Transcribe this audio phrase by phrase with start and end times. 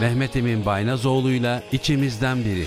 [0.00, 2.64] Mehmet Emin Baynazoğlu'yla içimizden biri.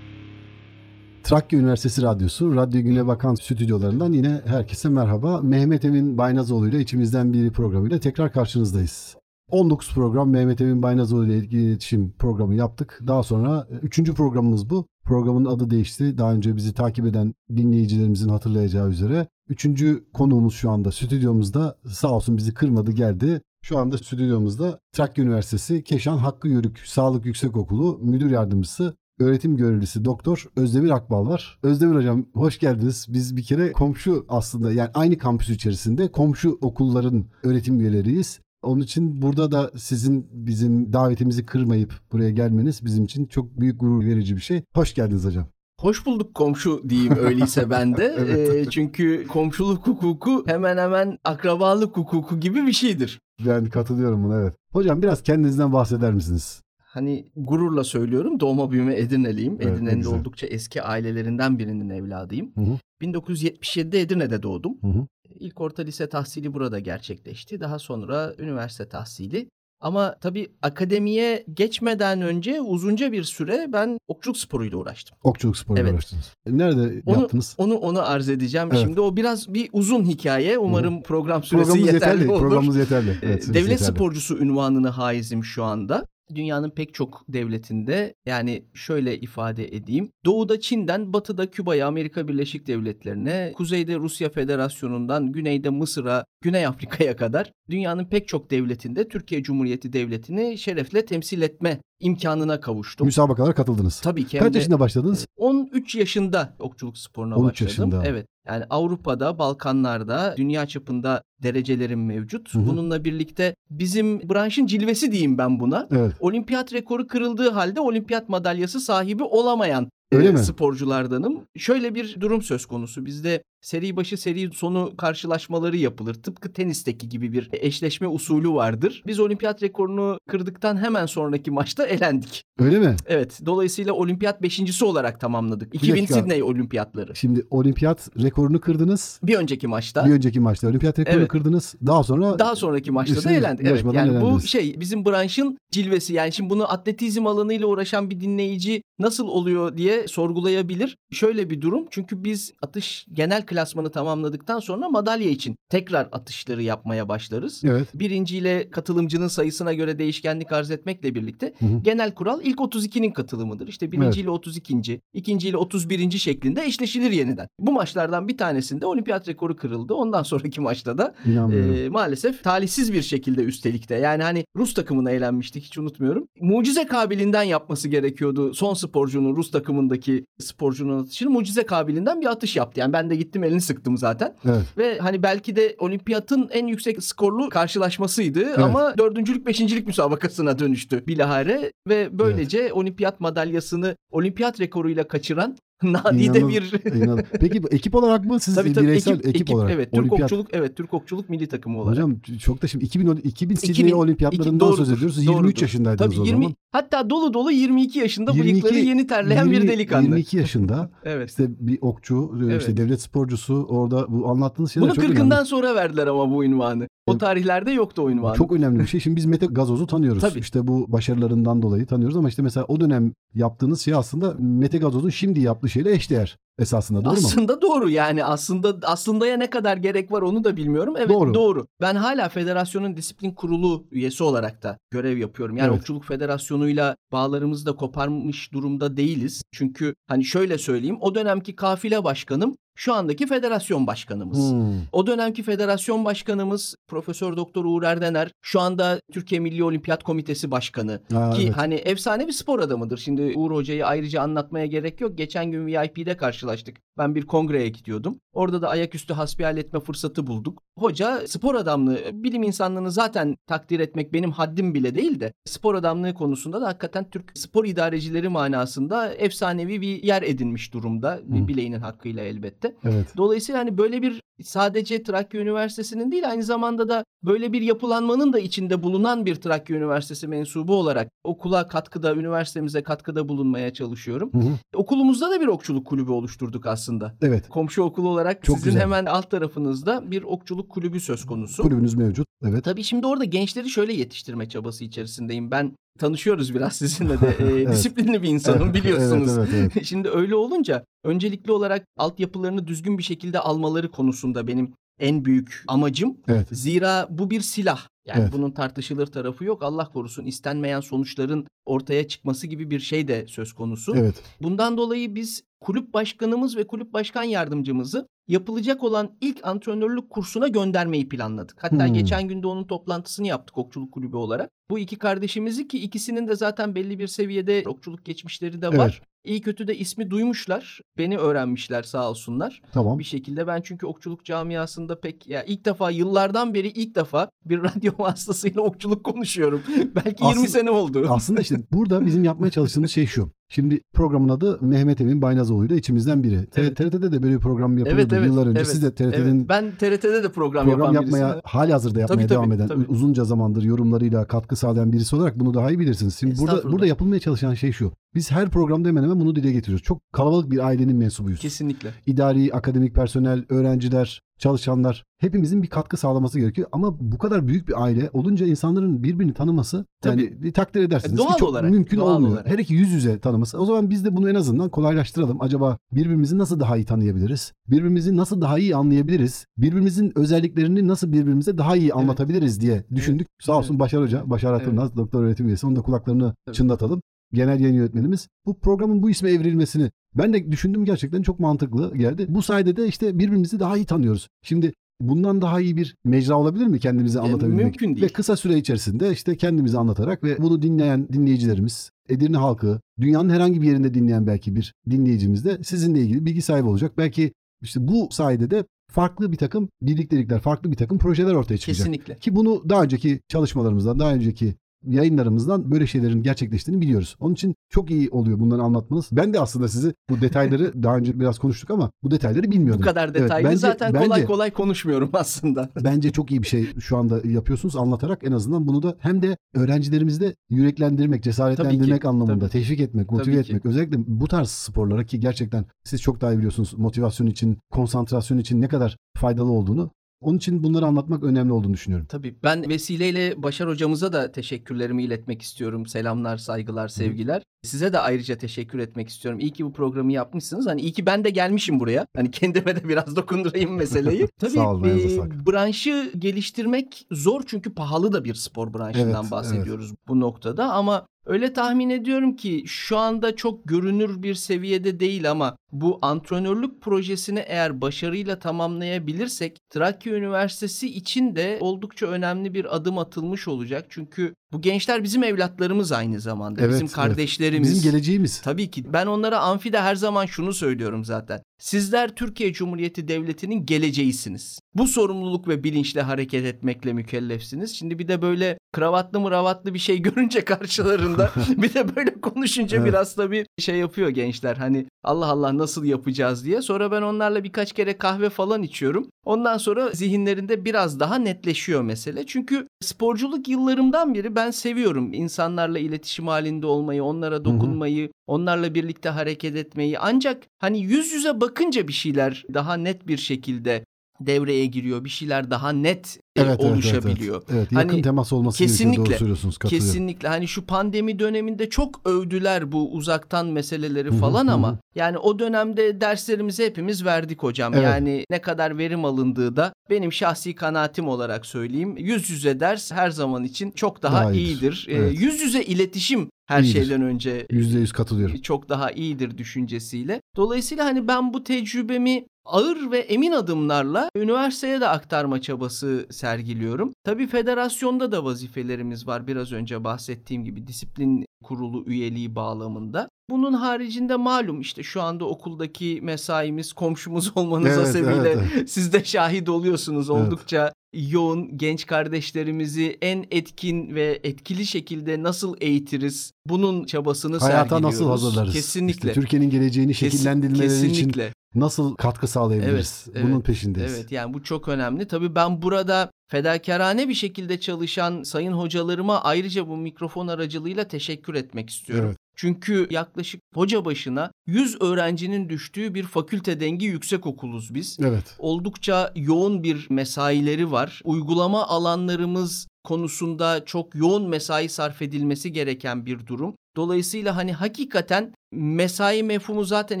[1.22, 5.40] Trakya Üniversitesi Radyosu, Radyo Güne Bakan stüdyolarından yine herkese merhaba.
[5.42, 9.16] Mehmet Emin Baynazoğlu ile içimizden biri programıyla tekrar karşınızdayız.
[9.48, 13.00] 19 program Mehmet Emin Baynazoğlu ile ilgili iletişim programı yaptık.
[13.06, 14.12] Daha sonra 3.
[14.12, 14.86] programımız bu.
[15.04, 16.18] Programın adı değişti.
[16.18, 19.26] Daha önce bizi takip eden dinleyicilerimizin hatırlayacağı üzere.
[19.48, 21.78] Üçüncü konuğumuz şu anda stüdyomuzda.
[21.88, 23.40] Sağ olsun bizi kırmadı geldi.
[23.62, 30.48] Şu anda stüdyomuzda Trakya Üniversitesi Keşan Hakkı Yörük Sağlık Yüksekokulu Müdür Yardımcısı öğretim görevlisi doktor
[30.56, 31.58] Özdemir Akbal var.
[31.62, 33.06] Özdemir hocam hoş geldiniz.
[33.08, 38.40] Biz bir kere komşu aslında yani aynı kampüs içerisinde komşu okulların öğretim üyeleriyiz.
[38.62, 44.04] Onun için burada da sizin bizim davetimizi kırmayıp buraya gelmeniz bizim için çok büyük gurur
[44.04, 44.62] verici bir şey.
[44.74, 45.46] Hoş geldiniz hocam.
[45.80, 48.16] Hoş bulduk komşu diyeyim öyleyse ben de.
[48.18, 48.66] evet.
[48.66, 53.20] e, çünkü komşuluk hukuku hemen hemen akrabalık hukuku gibi bir şeydir.
[53.46, 54.54] Ben katılıyorum buna evet.
[54.72, 56.62] Hocam biraz kendinizden bahseder misiniz?
[56.88, 59.58] Hani gururla söylüyorum doğma büyüme Edirne'liyim.
[59.60, 62.52] Evet, Edirne'nin de oldukça eski ailelerinden birinin evladıyım.
[62.54, 62.78] Hı hı.
[63.02, 64.78] 1977'de Edirne'de doğdum.
[64.80, 65.06] Hı hı.
[65.40, 67.60] İlk orta lise tahsili burada gerçekleşti.
[67.60, 69.48] Daha sonra üniversite tahsili.
[69.80, 75.18] Ama tabii akademiye geçmeden önce uzunca bir süre ben okçuluk sporuyla uğraştım.
[75.22, 75.94] Okçuluk sporuyla evet.
[75.94, 76.34] uğraştınız.
[76.46, 77.54] Nerede onu, yaptınız?
[77.58, 78.68] Onu onu arz edeceğim.
[78.72, 78.80] Evet.
[78.80, 80.58] Şimdi o biraz bir uzun hikaye.
[80.58, 81.02] Umarım Hı.
[81.02, 82.40] program süresi Programımız yeterli, yeterli olur.
[82.40, 83.18] Programımız yeterli.
[83.22, 83.78] Evet, Devlet yeterli.
[83.78, 90.10] sporcusu ünvanını haizim şu anda dünyanın pek çok devletinde yani şöyle ifade edeyim.
[90.24, 97.52] Doğuda Çin'den, batıda Küba'ya, Amerika Birleşik Devletleri'ne, kuzeyde Rusya Federasyonu'ndan, güneyde Mısır'a, Güney Afrika'ya kadar
[97.70, 103.06] dünyanın pek çok devletinde Türkiye Cumhuriyeti Devleti'ni şerefle temsil etme imkanına kavuştum.
[103.06, 104.00] Müsabakalara katıldınız.
[104.00, 104.38] Tabii ki.
[104.38, 105.26] Kaç yaşında başladınız?
[105.36, 107.90] 13 yaşında okçuluk sporuna 13 başladım.
[107.90, 108.08] yaşında.
[108.08, 108.26] Evet.
[108.46, 112.54] Yani Avrupa'da, Balkanlar'da, dünya çapında derecelerim mevcut.
[112.54, 112.66] Hı hı.
[112.66, 115.88] Bununla birlikte bizim branşın cilvesi diyeyim ben buna.
[115.90, 116.12] Evet.
[116.20, 120.38] Olimpiyat rekoru kırıldığı halde olimpiyat madalyası sahibi olamayan Öyle e, mi?
[120.38, 121.44] sporculardanım.
[121.56, 123.06] Şöyle bir durum söz konusu.
[123.06, 126.14] Bizde seri başı seri sonu karşılaşmaları yapılır.
[126.14, 129.02] Tıpkı tenisteki gibi bir eşleşme usulü vardır.
[129.06, 132.44] Biz olimpiyat rekorunu kırdıktan hemen sonraki maçta elendik.
[132.58, 132.96] Öyle mi?
[133.06, 133.40] Evet.
[133.46, 135.74] Dolayısıyla olimpiyat beşincisi olarak tamamladık.
[135.74, 137.16] 2000 Sydney olimpiyatları.
[137.16, 139.20] Şimdi olimpiyat rekorunu kırdınız.
[139.22, 140.06] Bir önceki maçta.
[140.06, 141.28] Bir önceki maçta olimpiyat rekorunu evet.
[141.28, 141.74] kırdınız.
[141.86, 143.66] Daha sonra daha sonraki maçta da elendik.
[143.66, 143.84] Evet.
[143.84, 144.34] Yani elendiniz.
[144.34, 146.14] bu şey bizim branşın cilvesi.
[146.14, 150.96] Yani şimdi bunu atletizm alanıyla uğraşan bir dinleyici nasıl oluyor diye sorgulayabilir.
[151.10, 151.86] Şöyle bir durum.
[151.90, 157.62] Çünkü biz atış genel klasmanı tamamladıktan sonra madalya için tekrar atışları yapmaya başlarız.
[157.64, 157.88] Evet.
[157.94, 161.80] Birinciyle katılımcının sayısına göre değişkenlik arz etmekle birlikte hı hı.
[161.82, 163.68] genel kural ilk 32'nin katılımıdır.
[163.68, 164.38] İşte birinciyle evet.
[164.38, 165.00] 32.
[165.12, 166.10] ikinciyle 31.
[166.10, 167.48] şeklinde eşleşilir yeniden.
[167.60, 169.94] Bu maçlardan bir tanesinde olimpiyat rekoru kırıldı.
[169.94, 173.94] Ondan sonraki maçta da e, maalesef talihsiz bir şekilde üstelik de.
[173.94, 176.28] Yani hani Rus takımına eğlenmiştik hiç unutmuyorum.
[176.40, 182.80] Mucize kabilinden yapması gerekiyordu son sporcunun Rus takımındaki sporcunun atışını mucize kabilinden bir atış yaptı.
[182.80, 184.34] Yani ben de gittim elini sıktım zaten.
[184.44, 184.78] Evet.
[184.78, 188.58] Ve hani belki de olimpiyatın en yüksek skorlu karşılaşmasıydı evet.
[188.58, 192.72] ama dördüncülük beşincilik müsabakasına dönüştü bilahare ve böylece evet.
[192.72, 196.94] olimpiyat madalyasını olimpiyat rekoruyla kaçıran Nadide bir.
[196.94, 197.22] inanıl.
[197.40, 199.70] Peki ekip olarak mı siz tabii, tabii, bireysel ekip, ekip, ekip olarak?
[199.70, 200.22] Evet Türk Olimpiyat...
[200.22, 201.96] okçuluk evet Türk okçuluk milli takımı olarak.
[201.96, 205.18] Hocam çok da şimdi 2000 2000 Sydney olimpiyatlarından söz ediyoruz.
[205.18, 205.62] 23 doğrudur.
[205.62, 206.54] yaşındaydınız tabii, 20, o zaman.
[206.72, 210.04] Hatta dolu dolu 22 yaşında 22, bıyıkları yeni terleyen 20, bir delikanlı.
[210.04, 210.90] 22 yaşında.
[211.04, 211.30] evet.
[211.30, 212.60] İşte bir okçu, evet.
[212.60, 215.46] işte devlet sporcusu orada bu anlattığınız şeyler Bunu çok 40'ından önemli.
[215.46, 216.88] sonra verdiler ama bu ünvanı.
[217.06, 218.34] O tarihlerde yoktu o ünvan.
[218.34, 219.00] Çok önemli bir şey.
[219.00, 220.22] Şimdi biz Mete Gazoz'u tanıyoruz.
[220.22, 220.38] Tabii.
[220.38, 225.10] İşte bu başarılarından dolayı tanıyoruz ama işte mesela o dönem yaptığınız şey aslında Mete Gazoz'un
[225.10, 227.28] şimdi yaptığı şeyle eşdeğer esasında doğru aslında mu?
[227.28, 230.94] Aslında doğru yani aslında aslında ya ne kadar gerek var onu da bilmiyorum.
[230.98, 231.34] Evet doğru.
[231.34, 231.66] doğru.
[231.80, 235.56] Ben hala federasyonun disiplin kurulu üyesi olarak da görev yapıyorum.
[235.56, 235.78] Yani evet.
[235.78, 239.42] Okçuluk Federasyonu'yla bağlarımızı da koparmış durumda değiliz.
[239.52, 244.52] Çünkü hani şöyle söyleyeyim o dönemki kafile başkanım şu andaki federasyon başkanımız.
[244.52, 244.72] Hmm.
[244.92, 251.00] O dönemki federasyon başkanımız Profesör Doktor Uğur Erdener şu anda Türkiye Milli Olimpiyat Komitesi Başkanı
[251.12, 251.56] ha, ki evet.
[251.56, 252.98] hani efsane bir spor adamıdır.
[252.98, 255.18] Şimdi Uğur Hoca'yı ayrıca anlatmaya gerek yok.
[255.18, 256.76] Geçen gün VIP'de karşılaştık.
[256.98, 258.20] Ben bir kongreye gidiyordum.
[258.38, 260.62] Orada da ayaküstü hasbihal etme fırsatı bulduk.
[260.78, 266.14] Hoca spor adamlığı, bilim insanlığını zaten takdir etmek benim haddim bile değil de spor adamlığı
[266.14, 271.20] konusunda da hakikaten Türk spor idarecileri manasında efsanevi bir yer edinmiş durumda.
[271.26, 271.48] Hmm.
[271.48, 272.74] Bileğinin hakkıyla elbette.
[272.84, 273.06] Evet.
[273.16, 278.38] Dolayısıyla hani böyle bir sadece Trakya Üniversitesi'nin değil aynı zamanda da böyle bir yapılanmanın da
[278.38, 284.30] içinde bulunan bir Trakya Üniversitesi mensubu olarak okula katkıda, üniversitemize katkıda bulunmaya çalışıyorum.
[284.32, 284.52] Hı hı.
[284.74, 287.14] Okulumuzda da bir okçuluk kulübü oluşturduk aslında.
[287.22, 287.48] Evet.
[287.48, 288.82] Komşu okul olarak Çok sizin güzel.
[288.82, 291.62] hemen alt tarafınızda bir okçuluk kulübü söz konusu.
[291.62, 292.28] Kulübünüz mevcut.
[292.44, 292.64] Evet.
[292.64, 295.50] Tabii şimdi orada gençleri şöyle yetiştirme çabası içerisindeyim.
[295.50, 297.28] Ben tanışıyoruz biraz sizinle de.
[297.38, 297.72] E, evet.
[297.72, 299.38] Disiplinli bir insanım biliyorsunuz.
[299.38, 299.86] Evet, evet, evet.
[299.86, 306.16] Şimdi öyle olunca öncelikli olarak altyapılarını düzgün bir şekilde almaları konusunda benim en büyük amacım.
[306.28, 306.48] Evet.
[306.50, 307.88] Zira bu bir silah.
[308.06, 308.32] Yani evet.
[308.32, 309.62] bunun tartışılır tarafı yok.
[309.62, 313.96] Allah korusun istenmeyen sonuçların ortaya çıkması gibi bir şey de söz konusu.
[313.96, 314.14] Evet.
[314.42, 321.08] Bundan dolayı biz kulüp başkanımız ve kulüp başkan yardımcımızı yapılacak olan ilk antrenörlük kursuna göndermeyi
[321.08, 321.56] planladık.
[321.64, 321.94] Hatta hmm.
[321.94, 324.50] geçen günde onun toplantısını yaptık okçuluk kulübü olarak.
[324.70, 329.00] Bu iki kardeşimizi ki ikisinin de zaten belli bir seviyede okçuluk geçmişleri de var.
[329.00, 329.08] Evet.
[329.24, 330.80] İyi kötü de ismi duymuşlar.
[330.98, 332.62] Beni öğrenmişler sağ olsunlar.
[332.72, 332.98] Tamam.
[332.98, 337.58] Bir şekilde ben çünkü okçuluk camiasında pek ya ilk defa yıllardan beri ilk defa bir
[337.62, 339.62] radyo vasıtasıyla okçuluk konuşuyorum.
[339.94, 341.06] Belki aslında, 20 sene oldu.
[341.08, 343.30] Aslında işte burada bizim yapmaya çalıştığımız şey şu.
[343.48, 346.46] Şimdi programın adı Mehmet Emin Baynazoğlu'yla içimizden biri.
[346.56, 346.76] Evet.
[346.76, 348.58] TRT'de de böyle bir program yapılıyordu evet, evet, yıllar önce.
[348.58, 349.48] Evet, Siz de TRT'nin evet.
[349.48, 351.42] Ben TRT'de de program, program yapmaya birisine.
[351.44, 352.84] hali hazırda yapmaya tabii, devam tabii, eden tabii.
[352.88, 356.16] uzunca zamandır yorumlarıyla katkı sağlayan birisi olarak bunu daha iyi bilirsiniz.
[356.16, 357.92] Şimdi burada burada yapılmaya çalışan şey şu.
[358.14, 359.82] Biz her programda hemen hemen bunu dile getiriyoruz.
[359.82, 361.40] Çok kalabalık bir ailenin mensubuyuz.
[361.40, 361.90] Kesinlikle.
[362.06, 366.68] İdari, akademik personel, öğrenciler, çalışanlar hepimizin bir katkı sağlaması gerekiyor.
[366.72, 370.22] Ama bu kadar büyük bir aile olunca insanların birbirini tanıması Tabii.
[370.22, 371.14] yani takdir edersiniz.
[371.14, 371.70] E, doğal çok olarak.
[371.70, 372.32] Mümkün doğal olmuyor.
[372.32, 372.46] Olarak.
[372.46, 373.58] Her iki yüz yüze tanıması.
[373.58, 375.42] O zaman biz de bunu en azından kolaylaştıralım.
[375.42, 377.52] Acaba birbirimizi nasıl daha iyi tanıyabiliriz?
[377.68, 379.46] Birbirimizi nasıl daha iyi anlayabiliriz?
[379.58, 382.62] Birbirimizin özelliklerini nasıl birbirimize daha iyi anlatabiliriz evet.
[382.62, 383.26] diye düşündük.
[383.30, 383.44] Evet.
[383.46, 384.96] Sağ olsun Başar Hoca, Başar Atırnaz, evet.
[384.96, 385.66] doktor öğretim üyesi.
[385.66, 386.54] Onun da kulaklarını evet.
[386.54, 387.02] çınlatalım
[387.32, 392.26] genel yayın yönetmenimiz bu programın bu isme evrilmesini ben de düşündüm gerçekten çok mantıklı geldi.
[392.28, 394.28] Bu sayede de işte birbirimizi daha iyi tanıyoruz.
[394.42, 397.64] Şimdi bundan daha iyi bir mecra olabilir mi kendimizi e, anlatabilmek?
[397.64, 398.02] mümkün değil.
[398.02, 403.62] Ve kısa süre içerisinde işte kendimizi anlatarak ve bunu dinleyen dinleyicilerimiz, Edirne halkı, dünyanın herhangi
[403.62, 406.92] bir yerinde dinleyen belki bir dinleyicimiz de sizinle ilgili bilgi sahibi olacak.
[406.98, 407.32] Belki
[407.62, 411.86] işte bu sayede de farklı bir takım birliktelikler, farklı bir takım projeler ortaya çıkacak.
[411.86, 412.16] Kesinlikle.
[412.16, 414.54] Ki bunu daha önceki çalışmalarımızdan, daha önceki
[414.86, 417.16] yayınlarımızdan böyle şeylerin gerçekleştiğini biliyoruz.
[417.20, 419.08] Onun için çok iyi oluyor bunları anlatmanız.
[419.12, 422.82] Ben de aslında sizi bu detayları daha önce biraz konuştuk ama bu detayları bilmiyordum.
[422.82, 425.70] Bu kadar detaylı evet, bence, zaten kolay bence, kolay konuşmuyorum aslında.
[425.84, 429.36] bence çok iyi bir şey şu anda yapıyorsunuz anlatarak en azından bunu da hem de
[429.54, 432.50] öğrencilerimizde yüreklendirmek, cesaretlendirmek ki, anlamında tabii.
[432.50, 433.62] teşvik etmek, motive tabii etmek.
[433.62, 433.68] Ki.
[433.68, 438.60] Özellikle bu tarz sporlara ki gerçekten siz çok daha iyi biliyorsunuz motivasyon için, konsantrasyon için
[438.60, 442.06] ne kadar faydalı olduğunu onun için bunları anlatmak önemli olduğunu düşünüyorum.
[442.10, 442.36] Tabii.
[442.42, 445.86] Ben vesileyle Başar hocamıza da teşekkürlerimi iletmek istiyorum.
[445.86, 447.38] Selamlar, saygılar, sevgiler.
[447.38, 447.68] Hı.
[447.68, 449.40] Size de ayrıca teşekkür etmek istiyorum.
[449.40, 450.66] İyi ki bu programı yapmışsınız.
[450.66, 452.06] Hani iyi ki ben de gelmişim buraya.
[452.16, 454.28] Hani kendime de biraz dokundurayım meseleyi.
[454.38, 459.88] Tabii Sağ olun, e, branşı geliştirmek zor çünkü pahalı da bir spor branşından evet, bahsediyoruz
[459.88, 460.08] evet.
[460.08, 465.56] bu noktada ama Öyle tahmin ediyorum ki şu anda çok görünür bir seviyede değil ama
[465.72, 473.48] bu antrenörlük projesini eğer başarıyla tamamlayabilirsek Trakya Üniversitesi için de oldukça önemli bir adım atılmış
[473.48, 473.86] olacak.
[473.88, 476.60] Çünkü bu gençler bizim evlatlarımız aynı zamanda.
[476.60, 477.68] Evet, bizim kardeşlerimiz.
[477.68, 477.76] Evet.
[477.78, 478.40] Bizim geleceğimiz.
[478.40, 478.92] Tabii ki.
[478.92, 481.42] Ben onlara amfide her zaman şunu söylüyorum zaten.
[481.58, 484.58] Sizler Türkiye Cumhuriyeti Devleti'nin geleceğisiniz.
[484.74, 487.76] Bu sorumluluk ve bilinçle hareket etmekle mükellefsiniz.
[487.76, 492.88] Şimdi bir de böyle kravatlı mıravatlı bir şey görünce karşılarında bir de böyle konuşunca evet.
[492.88, 494.56] biraz da bir şey yapıyor gençler.
[494.56, 496.62] Hani Allah Allah nasıl yapacağız diye.
[496.62, 499.10] Sonra ben onlarla birkaç kere kahve falan içiyorum.
[499.24, 502.26] Ondan sonra zihinlerinde biraz daha netleşiyor mesele.
[502.26, 508.12] Çünkü sporculuk yıllarımdan beri ben seviyorum insanlarla iletişim halinde olmayı, onlara dokunmayı, hı hı.
[508.26, 509.98] onlarla birlikte hareket etmeyi.
[509.98, 513.84] Ancak hani yüz yüze bakınca bir şeyler daha net bir şekilde
[514.20, 515.04] devreye giriyor.
[515.04, 517.36] Bir şeyler daha net e, evet, oluşabiliyor.
[517.36, 517.72] Evet, evet, evet.
[517.72, 519.58] yakın hani, temas olması kesinlikle, doğru söylüyorsunuz.
[519.58, 520.28] Kesinlikle.
[520.28, 524.78] Hani şu pandemi döneminde çok övdüler bu uzaktan meseleleri falan hı hı, ama hı.
[524.94, 527.74] yani o dönemde derslerimizi hepimiz verdik hocam.
[527.74, 527.84] Evet.
[527.84, 531.96] Yani ne kadar verim alındığı da benim şahsi kanaatim olarak söyleyeyim.
[531.96, 534.48] Yüz yüze ders her zaman için çok daha, daha iyidir.
[534.48, 534.86] iyidir.
[534.88, 535.20] Ee, evet.
[535.20, 536.80] yüz yüze iletişim her iyidir.
[536.80, 538.36] şeyden önce yüzde yüz katılıyorum.
[538.36, 540.20] Çok daha iyidir düşüncesiyle.
[540.36, 546.92] Dolayısıyla hani ben bu tecrübemi ağır ve emin adımlarla üniversiteye de aktarma çabası sergiliyorum.
[547.04, 553.08] Tabii federasyonda da vazifelerimiz var biraz önce bahsettiğim gibi disiplin kurulu üyeliği bağlamında.
[553.30, 558.70] Bunun haricinde malum işte şu anda okuldaki mesaimiz komşumuz olmanız evet, hasebiyle evet, evet.
[558.70, 565.56] siz de şahit oluyorsunuz oldukça evet yoğun genç kardeşlerimizi en etkin ve etkili şekilde nasıl
[565.60, 566.32] eğitiriz?
[566.46, 567.84] Bunun çabasını Hayata sergiliyoruz.
[567.84, 568.52] nasıl hazırlarız?
[568.54, 569.08] Kesinlikle.
[569.08, 571.12] İşte Türkiye'nin geleceğini şekillendirmeleri için
[571.54, 573.06] nasıl katkı sağlayabiliriz?
[573.12, 573.94] Evet, Bunun evet, peşindeyiz.
[573.94, 575.08] Evet yani bu çok önemli.
[575.08, 581.70] Tabii ben burada fedakarane bir şekilde çalışan sayın hocalarıma ayrıca bu mikrofon aracılığıyla teşekkür etmek
[581.70, 582.06] istiyorum.
[582.08, 582.27] Evet.
[582.38, 587.96] Çünkü yaklaşık hoca başına 100 öğrencinin düştüğü bir fakülte dengi yüksek okuluz biz.
[588.00, 588.36] Evet.
[588.38, 591.00] Oldukça yoğun bir mesaileri var.
[591.04, 596.54] Uygulama alanlarımız konusunda çok yoğun mesai sarf edilmesi gereken bir durum.
[596.76, 600.00] Dolayısıyla hani hakikaten mesai mefhumu zaten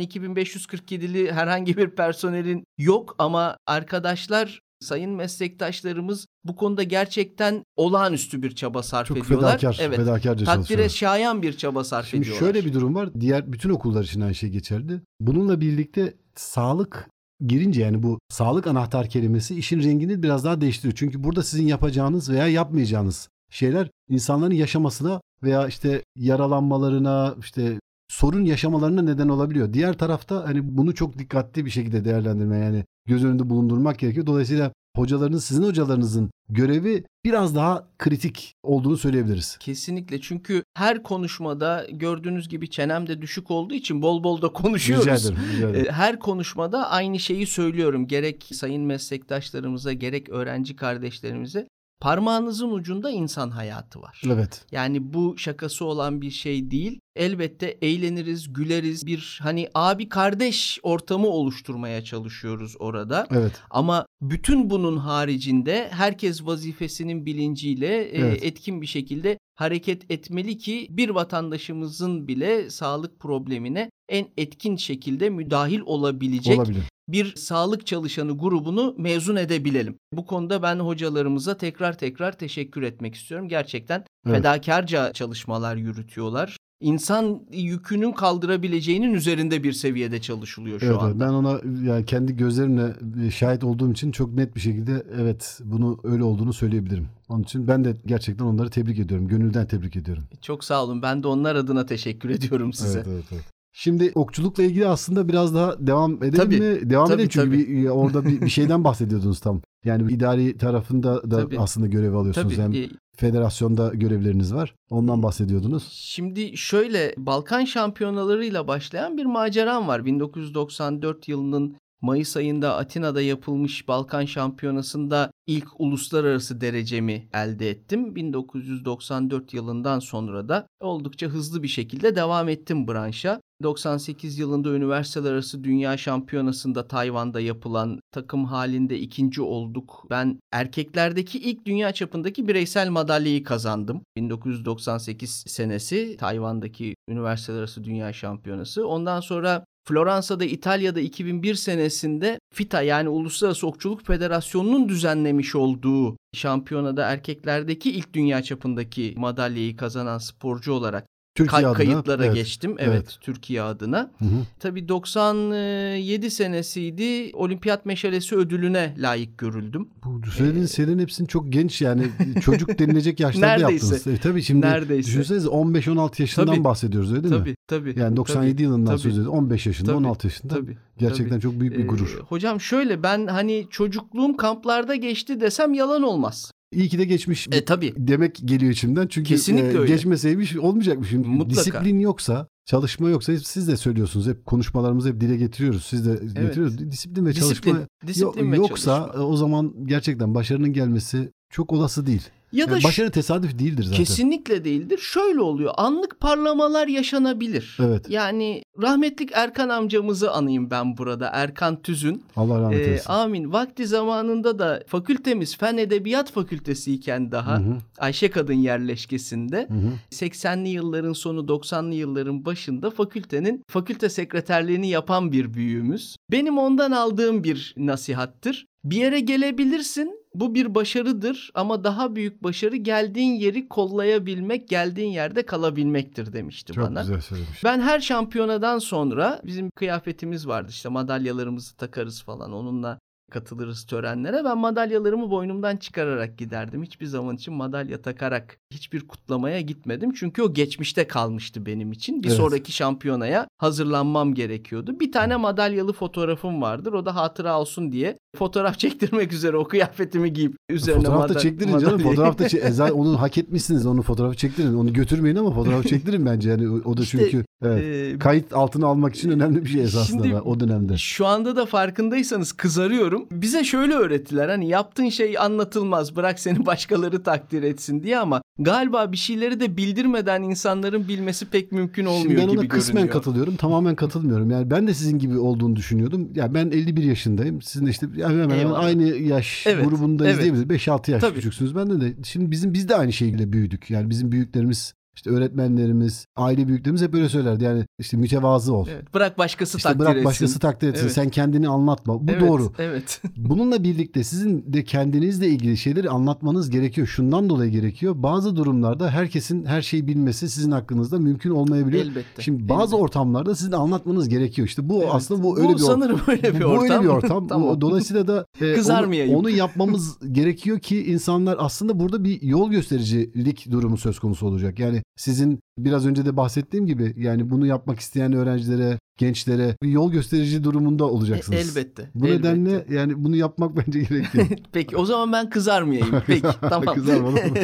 [0.00, 8.82] 2547'li herhangi bir personelin yok ama arkadaşlar sayın meslektaşlarımız bu konuda gerçekten olağanüstü bir çaba
[8.82, 9.58] sarf Çok ediyorlar.
[9.58, 9.96] Fedakar, evet.
[9.96, 12.46] Fedakarca Takdire şayan bir çaba sarf Şimdi ediyorlar.
[12.46, 13.10] Şöyle bir durum var.
[13.20, 15.00] Diğer bütün okullar için aynı şey geçerli.
[15.20, 17.08] Bununla birlikte sağlık
[17.46, 20.94] girince yani bu sağlık anahtar kelimesi işin rengini biraz daha değiştiriyor.
[20.96, 29.02] Çünkü burada sizin yapacağınız veya yapmayacağınız şeyler insanların yaşamasına veya işte yaralanmalarına işte sorun yaşamalarına
[29.02, 29.72] neden olabiliyor.
[29.72, 34.26] Diğer tarafta hani bunu çok dikkatli bir şekilde değerlendirme yani göz önünde bulundurmak gerekiyor.
[34.26, 39.56] Dolayısıyla hocalarınız sizin hocalarınızın görevi biraz daha kritik olduğunu söyleyebiliriz.
[39.60, 45.06] Kesinlikle çünkü her konuşmada gördüğünüz gibi çenem de düşük olduğu için bol bol da konuşuyoruz.
[45.06, 45.92] Rica ederim, rica ederim.
[45.92, 48.06] Her konuşmada aynı şeyi söylüyorum.
[48.06, 51.68] Gerek sayın meslektaşlarımıza gerek öğrenci kardeşlerimize
[52.00, 54.22] Parmağınızın ucunda insan hayatı var.
[54.26, 54.64] Evet.
[54.72, 57.00] Yani bu şakası olan bir şey değil.
[57.18, 59.06] Elbette eğleniriz, güleriz.
[59.06, 63.26] Bir hani abi kardeş ortamı oluşturmaya çalışıyoruz orada.
[63.30, 63.52] Evet.
[63.70, 68.44] Ama bütün bunun haricinde herkes vazifesinin bilinciyle e, evet.
[68.44, 75.80] etkin bir şekilde hareket etmeli ki bir vatandaşımızın bile sağlık problemine en etkin şekilde müdahil
[75.80, 79.98] olabilecek Olabilir bir sağlık çalışanı grubunu mezun edebilelim.
[80.12, 83.48] Bu konuda ben hocalarımıza tekrar tekrar teşekkür etmek istiyorum.
[83.48, 84.36] Gerçekten evet.
[84.36, 86.56] fedakarca çalışmalar yürütüyorlar.
[86.80, 91.24] İnsan yükünün kaldırabileceğinin üzerinde bir seviyede çalışılıyor şu evet, anda.
[91.24, 92.94] Ben ona yani kendi gözlerimle
[93.26, 97.08] e, şahit olduğum için çok net bir şekilde evet bunu öyle olduğunu söyleyebilirim.
[97.28, 99.28] Onun için ben de gerçekten onları tebrik ediyorum.
[99.28, 100.24] Gönülden tebrik ediyorum.
[100.42, 101.02] Çok sağ olun.
[101.02, 102.98] Ben de onlar adına teşekkür ediyorum size.
[102.98, 103.57] Evet, evet, evet.
[103.80, 106.90] Şimdi okçulukla ilgili aslında biraz daha devam edelim tabii, mi?
[106.90, 107.68] Devam tabii, edelim çünkü tabii.
[107.68, 109.60] Bir, orada bir, bir şeyden bahsediyordunuz tam.
[109.84, 111.60] Yani idari tarafında da tabii.
[111.60, 112.56] aslında görev alıyorsunuz.
[112.56, 112.64] Tabii.
[112.64, 114.74] Hem e, federasyonda görevleriniz var.
[114.90, 115.88] Ondan bahsediyordunuz.
[115.92, 120.04] Şimdi şöyle Balkan şampiyonalarıyla başlayan bir maceram var.
[120.04, 128.16] 1994 yılının Mayıs ayında Atina'da yapılmış Balkan Şampiyonası'nda ilk uluslararası derecemi elde ettim.
[128.16, 133.40] 1994 yılından sonra da oldukça hızlı bir şekilde devam ettim branşa.
[133.62, 140.06] 98 yılında üniversiteler arası dünya şampiyonasında Tayvan'da yapılan takım halinde ikinci olduk.
[140.10, 144.02] Ben erkeklerdeki ilk dünya çapındaki bireysel madalyayı kazandım.
[144.16, 148.88] 1998 senesi Tayvan'daki üniversiteler arası dünya şampiyonası.
[148.88, 157.90] Ondan sonra Floransa'da İtalya'da 2001 senesinde FITA yani Uluslararası Okçuluk Federasyonu'nun düzenlemiş olduğu şampiyonada erkeklerdeki
[157.90, 161.06] ilk dünya çapındaki madalyayı kazanan sporcu olarak
[161.38, 162.74] Türkiye adına, kayıtlara evet, geçtim.
[162.78, 164.10] Evet, evet, Türkiye adına.
[164.18, 164.28] Hı hı.
[164.60, 167.30] Tabii 97 senesiydi.
[167.34, 169.88] Olimpiyat Meşalesi ödülüne layık görüldüm.
[170.04, 172.08] Bu söylediğiniz ee, şeylerin hepsini çok genç yani
[172.44, 174.06] çocuk denilecek yaşlarda yaptınız.
[174.06, 175.08] E, tabii şimdi Neredeyse.
[175.08, 177.56] düşünsenize 15-16 yaşından tabii, bahsediyoruz öyle değil tabii, mi?
[177.66, 178.00] Tabii tabii.
[178.00, 179.32] Yani 97 tabii, yılından tabii, söz ediyoruz.
[179.32, 180.54] 15 yaşında, tabii, 16 yaşında.
[180.54, 180.76] Tabii.
[180.98, 181.40] Gerçekten tabii.
[181.40, 182.16] çok büyük bir gurur.
[182.20, 186.52] Ee, hocam şöyle ben hani çocukluğum kamplarda geçti desem yalan olmaz.
[186.72, 187.48] İyi ki de geçmiş.
[187.52, 187.94] E tabii.
[187.96, 189.06] Demek geliyor içimden.
[189.06, 189.92] Çünkü Kesinlikle e, öyle.
[189.94, 191.12] geçmeseymiş olmayacakmış.
[191.12, 191.50] Mutlaka.
[191.50, 194.26] Disiplin yoksa, çalışma yoksa siz de söylüyorsunuz.
[194.26, 195.84] Hep konuşmalarımızı hep dile getiriyoruz.
[195.84, 196.36] Siz de evet.
[196.36, 196.90] getiriyoruz.
[196.90, 199.24] Disiplin ve disiplin, çalışma disiplin ve yoksa çalışma.
[199.24, 202.22] o zaman gerçekten başarının gelmesi çok olası değil.
[202.52, 203.96] Ya da yani başarı tesadüf değildir zaten.
[203.96, 204.98] Kesinlikle değildir.
[204.98, 205.74] Şöyle oluyor.
[205.76, 207.76] Anlık parlamalar yaşanabilir.
[207.80, 208.10] Evet.
[208.10, 211.30] Yani rahmetlik Erkan amcamızı anayım ben burada.
[211.32, 212.22] Erkan Tüzün.
[212.36, 213.10] Allah rahmet ee, eylesin.
[213.10, 213.52] amin.
[213.52, 217.76] Vakti zamanında da fakültemiz Fen Edebiyat Fakültesi iken daha hı hı.
[217.98, 219.92] Ayşe Kadın yerleşkesinde hı hı.
[220.12, 226.16] 80'li yılların sonu 90'lı yılların başında fakültenin fakülte sekreterliğini yapan bir büyüğümüz.
[226.30, 228.66] Benim ondan aldığım bir nasihattır.
[228.84, 235.46] Bir yere gelebilirsin bu bir başarıdır ama daha büyük başarı geldiğin yeri kollayabilmek, geldiğin yerde
[235.46, 237.04] kalabilmektir demişti Çok bana.
[237.04, 237.64] Çok güzel söylemiş.
[237.64, 242.98] Ben her şampiyonadan sonra bizim kıyafetimiz vardı işte madalyalarımızı takarız falan onunla
[243.30, 244.44] katılırız törenlere.
[244.44, 246.82] Ben madalyalarımı boynumdan çıkararak giderdim.
[246.82, 250.12] Hiçbir zaman için madalya takarak hiçbir kutlamaya gitmedim.
[250.12, 252.22] Çünkü o geçmişte kalmıştı benim için.
[252.22, 252.36] Bir evet.
[252.36, 255.00] sonraki şampiyonaya hazırlanmam gerekiyordu.
[255.00, 256.92] Bir tane madalyalı fotoğrafım vardır.
[256.92, 261.78] O da hatıra olsun diye fotoğraf çektirmek üzere o kıyafetimi giyip üzerine Fotoğraf da çektirin
[261.78, 261.98] canım.
[261.98, 263.86] Fotoğraf da çek- e, onu hak etmişsiniz.
[263.86, 264.74] Onu fotoğrafı çektirin.
[264.74, 266.50] Onu götürmeyin ama fotoğrafı çektirin bence.
[266.50, 270.22] Yani o da İşte, çünkü evet, Ee, kayıt altına almak için önemli bir şey esasında
[270.22, 270.96] Şimdi- o dönemde.
[270.96, 273.26] Şu anda da farkındaysanız kızarıyorum.
[273.32, 279.12] Bize şöyle öğrettiler hani yaptığın şey anlatılmaz bırak seni başkaları takdir etsin diye ama galiba
[279.12, 283.12] bir şeyleri de bildirmeden insanların bilmesi pek mümkün olmuyor Şimdi ben gibi ona kısmen görünüyor.
[283.12, 283.56] katılıyorum.
[283.56, 284.50] Tamamen katılmıyorum.
[284.50, 286.28] Yani ben de sizin gibi olduğunu düşünüyordum.
[286.34, 287.62] Ya ben 51 yaşındayım.
[287.62, 288.84] Sizin de işte hemen hemen Eyvallah.
[288.84, 290.52] aynı yaş Evet, grubundayız evet.
[290.52, 290.74] mi?
[290.76, 291.34] 5-6 yaş Tabii.
[291.34, 291.76] küçüksünüz.
[291.76, 292.14] Bende de.
[292.24, 293.90] Şimdi bizim biz de aynı şekilde büyüdük.
[293.90, 297.64] Yani bizim büyüklerimiz işte öğretmenlerimiz, aile büyüklerimiz hep böyle söylerdi.
[297.64, 298.86] Yani işte mütevazı ol.
[298.92, 300.24] Evet, bırak başkası İşte takdir bırak etsin.
[300.24, 301.02] başkası takdir etsin.
[301.02, 301.12] Evet.
[301.12, 302.28] Sen kendini anlatma.
[302.28, 302.72] Bu Evet, doğru.
[302.78, 303.22] Evet.
[303.36, 307.06] Bununla birlikte sizin de kendinizle ilgili şeyleri anlatmanız gerekiyor.
[307.06, 308.14] Şundan dolayı gerekiyor.
[308.16, 312.02] Bazı durumlarda herkesin her şeyi bilmesi sizin hakkınızda mümkün olmayabiliyor.
[312.04, 312.42] Elbette.
[312.42, 312.96] Şimdi bazı elbette.
[312.96, 314.68] ortamlarda sizin anlatmanız gerekiyor.
[314.68, 315.08] İşte bu Evet.
[315.12, 315.86] aslında bu öyle bir ortam.
[315.86, 316.82] sanırım öyle bir Bu ortam.
[316.90, 317.44] öyle bir ortam.
[317.44, 317.80] Bu- tamam.
[317.80, 319.30] Dolayısıyla da e, Kızarmayayım.
[319.30, 324.78] Onu, onu yapmamız gerekiyor ki insanlar aslında burada bir yol göstericilik durumu söz konusu olacak.
[324.78, 330.12] Yani sizin biraz önce de bahsettiğim gibi yani bunu yapmak isteyen öğrencilere, gençlere bir yol
[330.12, 331.76] gösterici durumunda E, olacaksınız.
[331.76, 332.10] elbette.
[332.14, 332.48] Bu elbette.
[332.54, 334.46] nedenle yani bunu yapmak bence gerekiyor.
[334.72, 336.22] Peki o zaman ben kızarmayayım.
[336.26, 336.94] Peki tamam.
[336.94, 337.56] Kızarma, olur mu?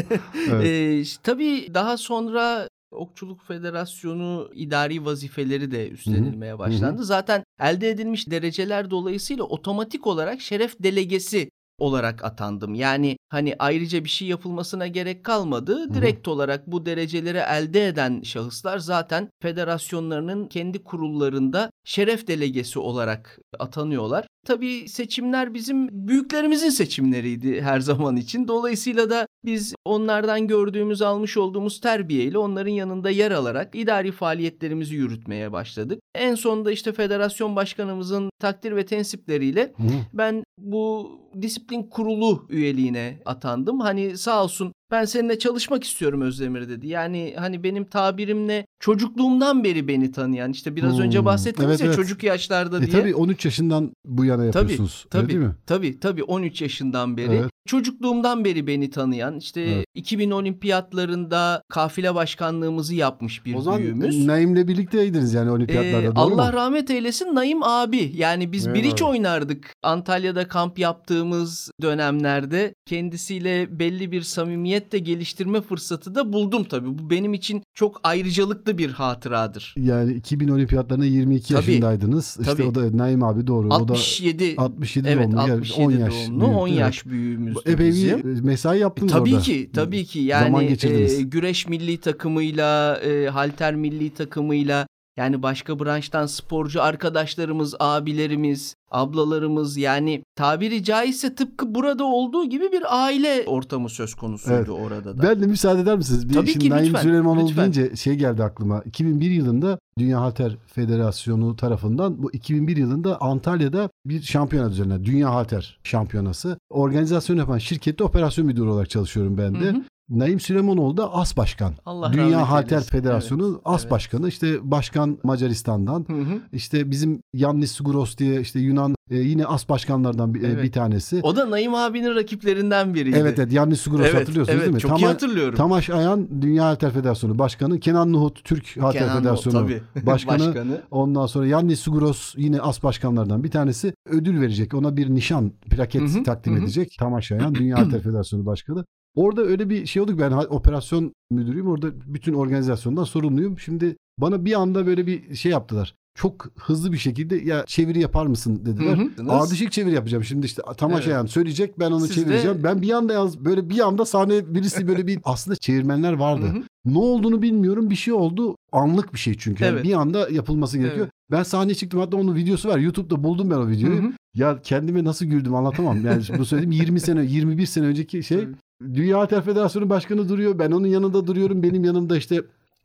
[0.51, 1.07] Evet.
[1.07, 7.05] Ş- tabii daha sonra Okçuluk Federasyonu idari vazifeleri de üstlenilmeye başlandı.
[7.05, 12.75] Zaten elde edilmiş dereceler dolayısıyla otomatik olarak şeref delegesi olarak atandım.
[12.75, 15.95] Yani hani ayrıca bir şey yapılmasına gerek kalmadı.
[15.95, 24.27] Direkt olarak bu dereceleri elde eden şahıslar zaten federasyonlarının kendi kurullarında şeref delegesi olarak atanıyorlar.
[24.47, 28.49] Tabii seçimler bizim büyüklerimizin seçimleriydi her zaman için.
[28.49, 35.53] Dolayısıyla da biz onlardan gördüğümüz, almış olduğumuz terbiyeyle onların yanında yer alarak idari faaliyetlerimizi yürütmeye
[35.53, 36.01] başladık.
[36.15, 39.83] En sonunda işte federasyon başkanımızın takdir ve tensipleriyle Hı
[40.13, 41.11] ben bu
[41.43, 43.81] disiplin kurulu üyeliğine atandım.
[43.81, 46.89] Hani sağ olsun ben seninle çalışmak istiyorum Özdemir dedi.
[46.89, 51.87] Yani hani benim tabirimle çocukluğumdan beri beni tanıyan işte biraz Hmm, önce bahsettiniz evet, ya
[51.87, 51.97] evet.
[51.97, 52.91] çocuk yaşlarda E diye.
[53.01, 55.07] tabii 13 yaşından bu yana Tabii, yapıyorsunuz.
[55.07, 55.55] öyle Tabii, değil mi?
[55.67, 57.35] tabii, tabii 13 yaşından beri.
[57.35, 57.51] Evet.
[57.67, 59.87] Çocukluğumdan beri beni tanıyan, işte Evet.
[59.95, 64.27] 2000 olimpiyatlarında kafile başkanlığımızı yapmış bir O zaman büyüğümüz.
[64.27, 66.53] Naim'le birlikteydiniz yani olimpiyatlarda Ee, doğru Allah mu?
[66.53, 68.13] rahmet eylesin Naim abi.
[68.15, 68.77] Yani biz Evet.
[68.77, 72.75] biriç oynardık Antalya'da kamp yaptığımız dönemlerde.
[72.87, 76.99] Kendisiyle belli bir samimiyet de geliştirme fırsatı da buldum tabii.
[76.99, 79.75] Bu benim için çok ayrıcalıklı bir hatıradır.
[79.79, 81.71] Yani 2000 olimpiyatlarına 22 Tabii.
[81.71, 82.37] yaşındaydınız.
[82.41, 82.63] İşte Tabii.
[82.65, 83.75] o da Naim abi doğru.
[83.75, 85.49] 67 o da 67 evet doğumlu.
[85.49, 86.79] Yani 67 10 yaş doğumlu büyük, 10 evet.
[86.79, 87.07] yaş
[87.55, 88.47] büyüğümüzdü Epey bizim.
[88.47, 89.43] mesai yaptınız Tabii orada.
[89.43, 90.19] ki, tabii ki.
[90.21, 98.75] Yani e, güreş milli takımıyla, e, halter milli takımıyla, yani başka branştan sporcu arkadaşlarımız, abilerimiz,
[98.91, 104.69] ablalarımız yani tabiri caizse tıpkı burada olduğu gibi bir aile ortamı söz konusuydu Evet.
[104.69, 105.23] orada da.
[105.23, 106.29] Ben de müsaade eder misiniz?
[106.29, 107.73] Bir Tabii şimdi ki, Naim lütfen, Süleymanoğlu lütfen.
[107.75, 108.83] deyince şey geldi aklıma.
[108.85, 115.05] 2001 yılında Dünya Halter Federasyonu tarafından bu 2001 yılında Antalya'da bir şampiyona düzenlendi.
[115.05, 116.59] Dünya Halter Şampiyonası.
[116.71, 119.59] Organizasyon yapan şirkette operasyon müdürü olarak çalışıyorum ben de.
[119.59, 119.83] Hı hı.
[120.11, 121.75] Naim Süleymanoğlu da AS Başkan.
[121.87, 122.91] Allah Dünya Halter eylesin.
[122.91, 123.91] Federasyonu Evet, AS evet.
[123.91, 124.29] Başkanı.
[124.29, 126.05] İşte başkan Macaristan'dan.
[126.09, 126.41] Hı hı.
[126.53, 130.63] İşte bizim Yannis Siguros diye işte Yunan e, yine AS başkanlardan bir, e, Evet.
[130.65, 131.21] bir tanesi.
[131.23, 133.17] O da Naim abinin rakiplerinden biriydi.
[133.21, 134.81] Evet evet Yannis Siguros Evet, hatırlıyorsunuz evet, değil mi?
[134.81, 135.55] Çok iyi Tama- hatırlıyorum.
[135.57, 137.81] Tamaş Ayan Dünya Halter Federasyonu Başkanı.
[137.81, 139.83] Kenan Nuhut Türk Halter Kenan Federasyonu tabii.
[140.07, 140.83] Başkanı.
[140.91, 144.75] Ondan sonra Yannis Siguros yine as başkanlardan bir tanesi ödül verecek.
[144.75, 146.59] Ona bir nişan plaket Hı hı, takdim hı.
[146.63, 146.97] edecek.
[146.99, 148.85] Tamaş Ayan Dünya Halter Federasyonu Başkanı.
[149.15, 150.19] Orada öyle bir şey olduk.
[150.19, 151.69] Ben operasyon müdürüyüm.
[151.69, 153.59] Orada bütün organizasyondan sorumluyum.
[153.59, 155.95] Şimdi bana bir anda böyle bir şey yaptılar.
[156.17, 158.99] Çok hızlı bir şekilde ya çeviri yapar mısın dediler.
[158.99, 159.33] Hı hı.
[159.33, 160.25] Ardışık çeviri yapacağım.
[160.25, 161.15] Şimdi işte Tamaş Evet.
[161.15, 162.61] Ayan söyleyecek ben onu Siz de- çevireceğim.
[162.65, 166.47] Ben bir anda yalnız böyle bir anda sahneye birisi böyle bir aslında çevirmenler vardı.
[166.47, 166.63] Hı hı.
[166.85, 167.91] Ne olduğunu bilmiyorum.
[167.91, 168.57] Bir şey oldu.
[168.73, 169.65] Anlık bir şey çünkü.
[169.65, 169.85] Yani Evet.
[169.85, 171.05] bir anda yapılması gerekiyor.
[171.05, 171.13] Evet.
[171.31, 172.01] Ben sahneye çıktım.
[172.01, 172.79] Hatta onun videosu var.
[172.79, 174.03] YouTube'da buldum ben o videoyu.
[174.03, 174.13] Hı hı.
[174.35, 176.07] Ya kendime nasıl güldüm anlatamam.
[176.07, 178.39] Yani bu söylediğim 20 sene, 21 sene önceki şey.
[178.41, 178.55] Tabii.
[178.83, 180.59] Dünya Federasyonu Başkanı duruyor.
[180.59, 181.63] Ben onun yanında duruyorum.
[181.63, 182.43] Benim yanımda işte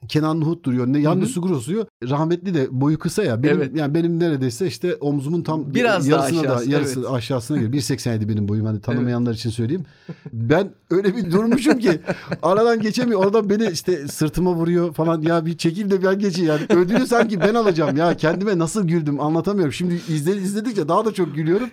[0.08, 0.88] Kenan Nuhut duruyor.
[0.88, 0.98] Hı.
[0.98, 1.86] Yannis Sugros duruyor.
[2.10, 3.44] Rahmetli de boyu kısa ya.
[3.44, 3.76] Benim, Evet.
[3.76, 7.12] Yani benim neredeyse işte omzumun tam Biraz daha yarısına da aşağısı, yarısı evet.
[7.12, 7.74] aşağısına geliyor.
[7.84, 8.66] 1.87 benim boyum.
[8.66, 9.86] Hani tanımayanlar için söyleyeyim.
[10.34, 12.00] Ben öyle bir durmuşum ki
[12.44, 13.24] aradan geçemiyor.
[13.26, 15.22] Oradan beni işte sırtıma vuruyor falan.
[15.22, 16.50] Ya bir çekil de ben geçeyim.
[16.50, 17.98] Yani ödülü sanki ben alacağım.
[17.98, 19.74] Ya kendime nasıl güldüm anlatamıyorum.
[19.74, 21.70] Şimdi izle, izledikçe daha da çok gülüyorum.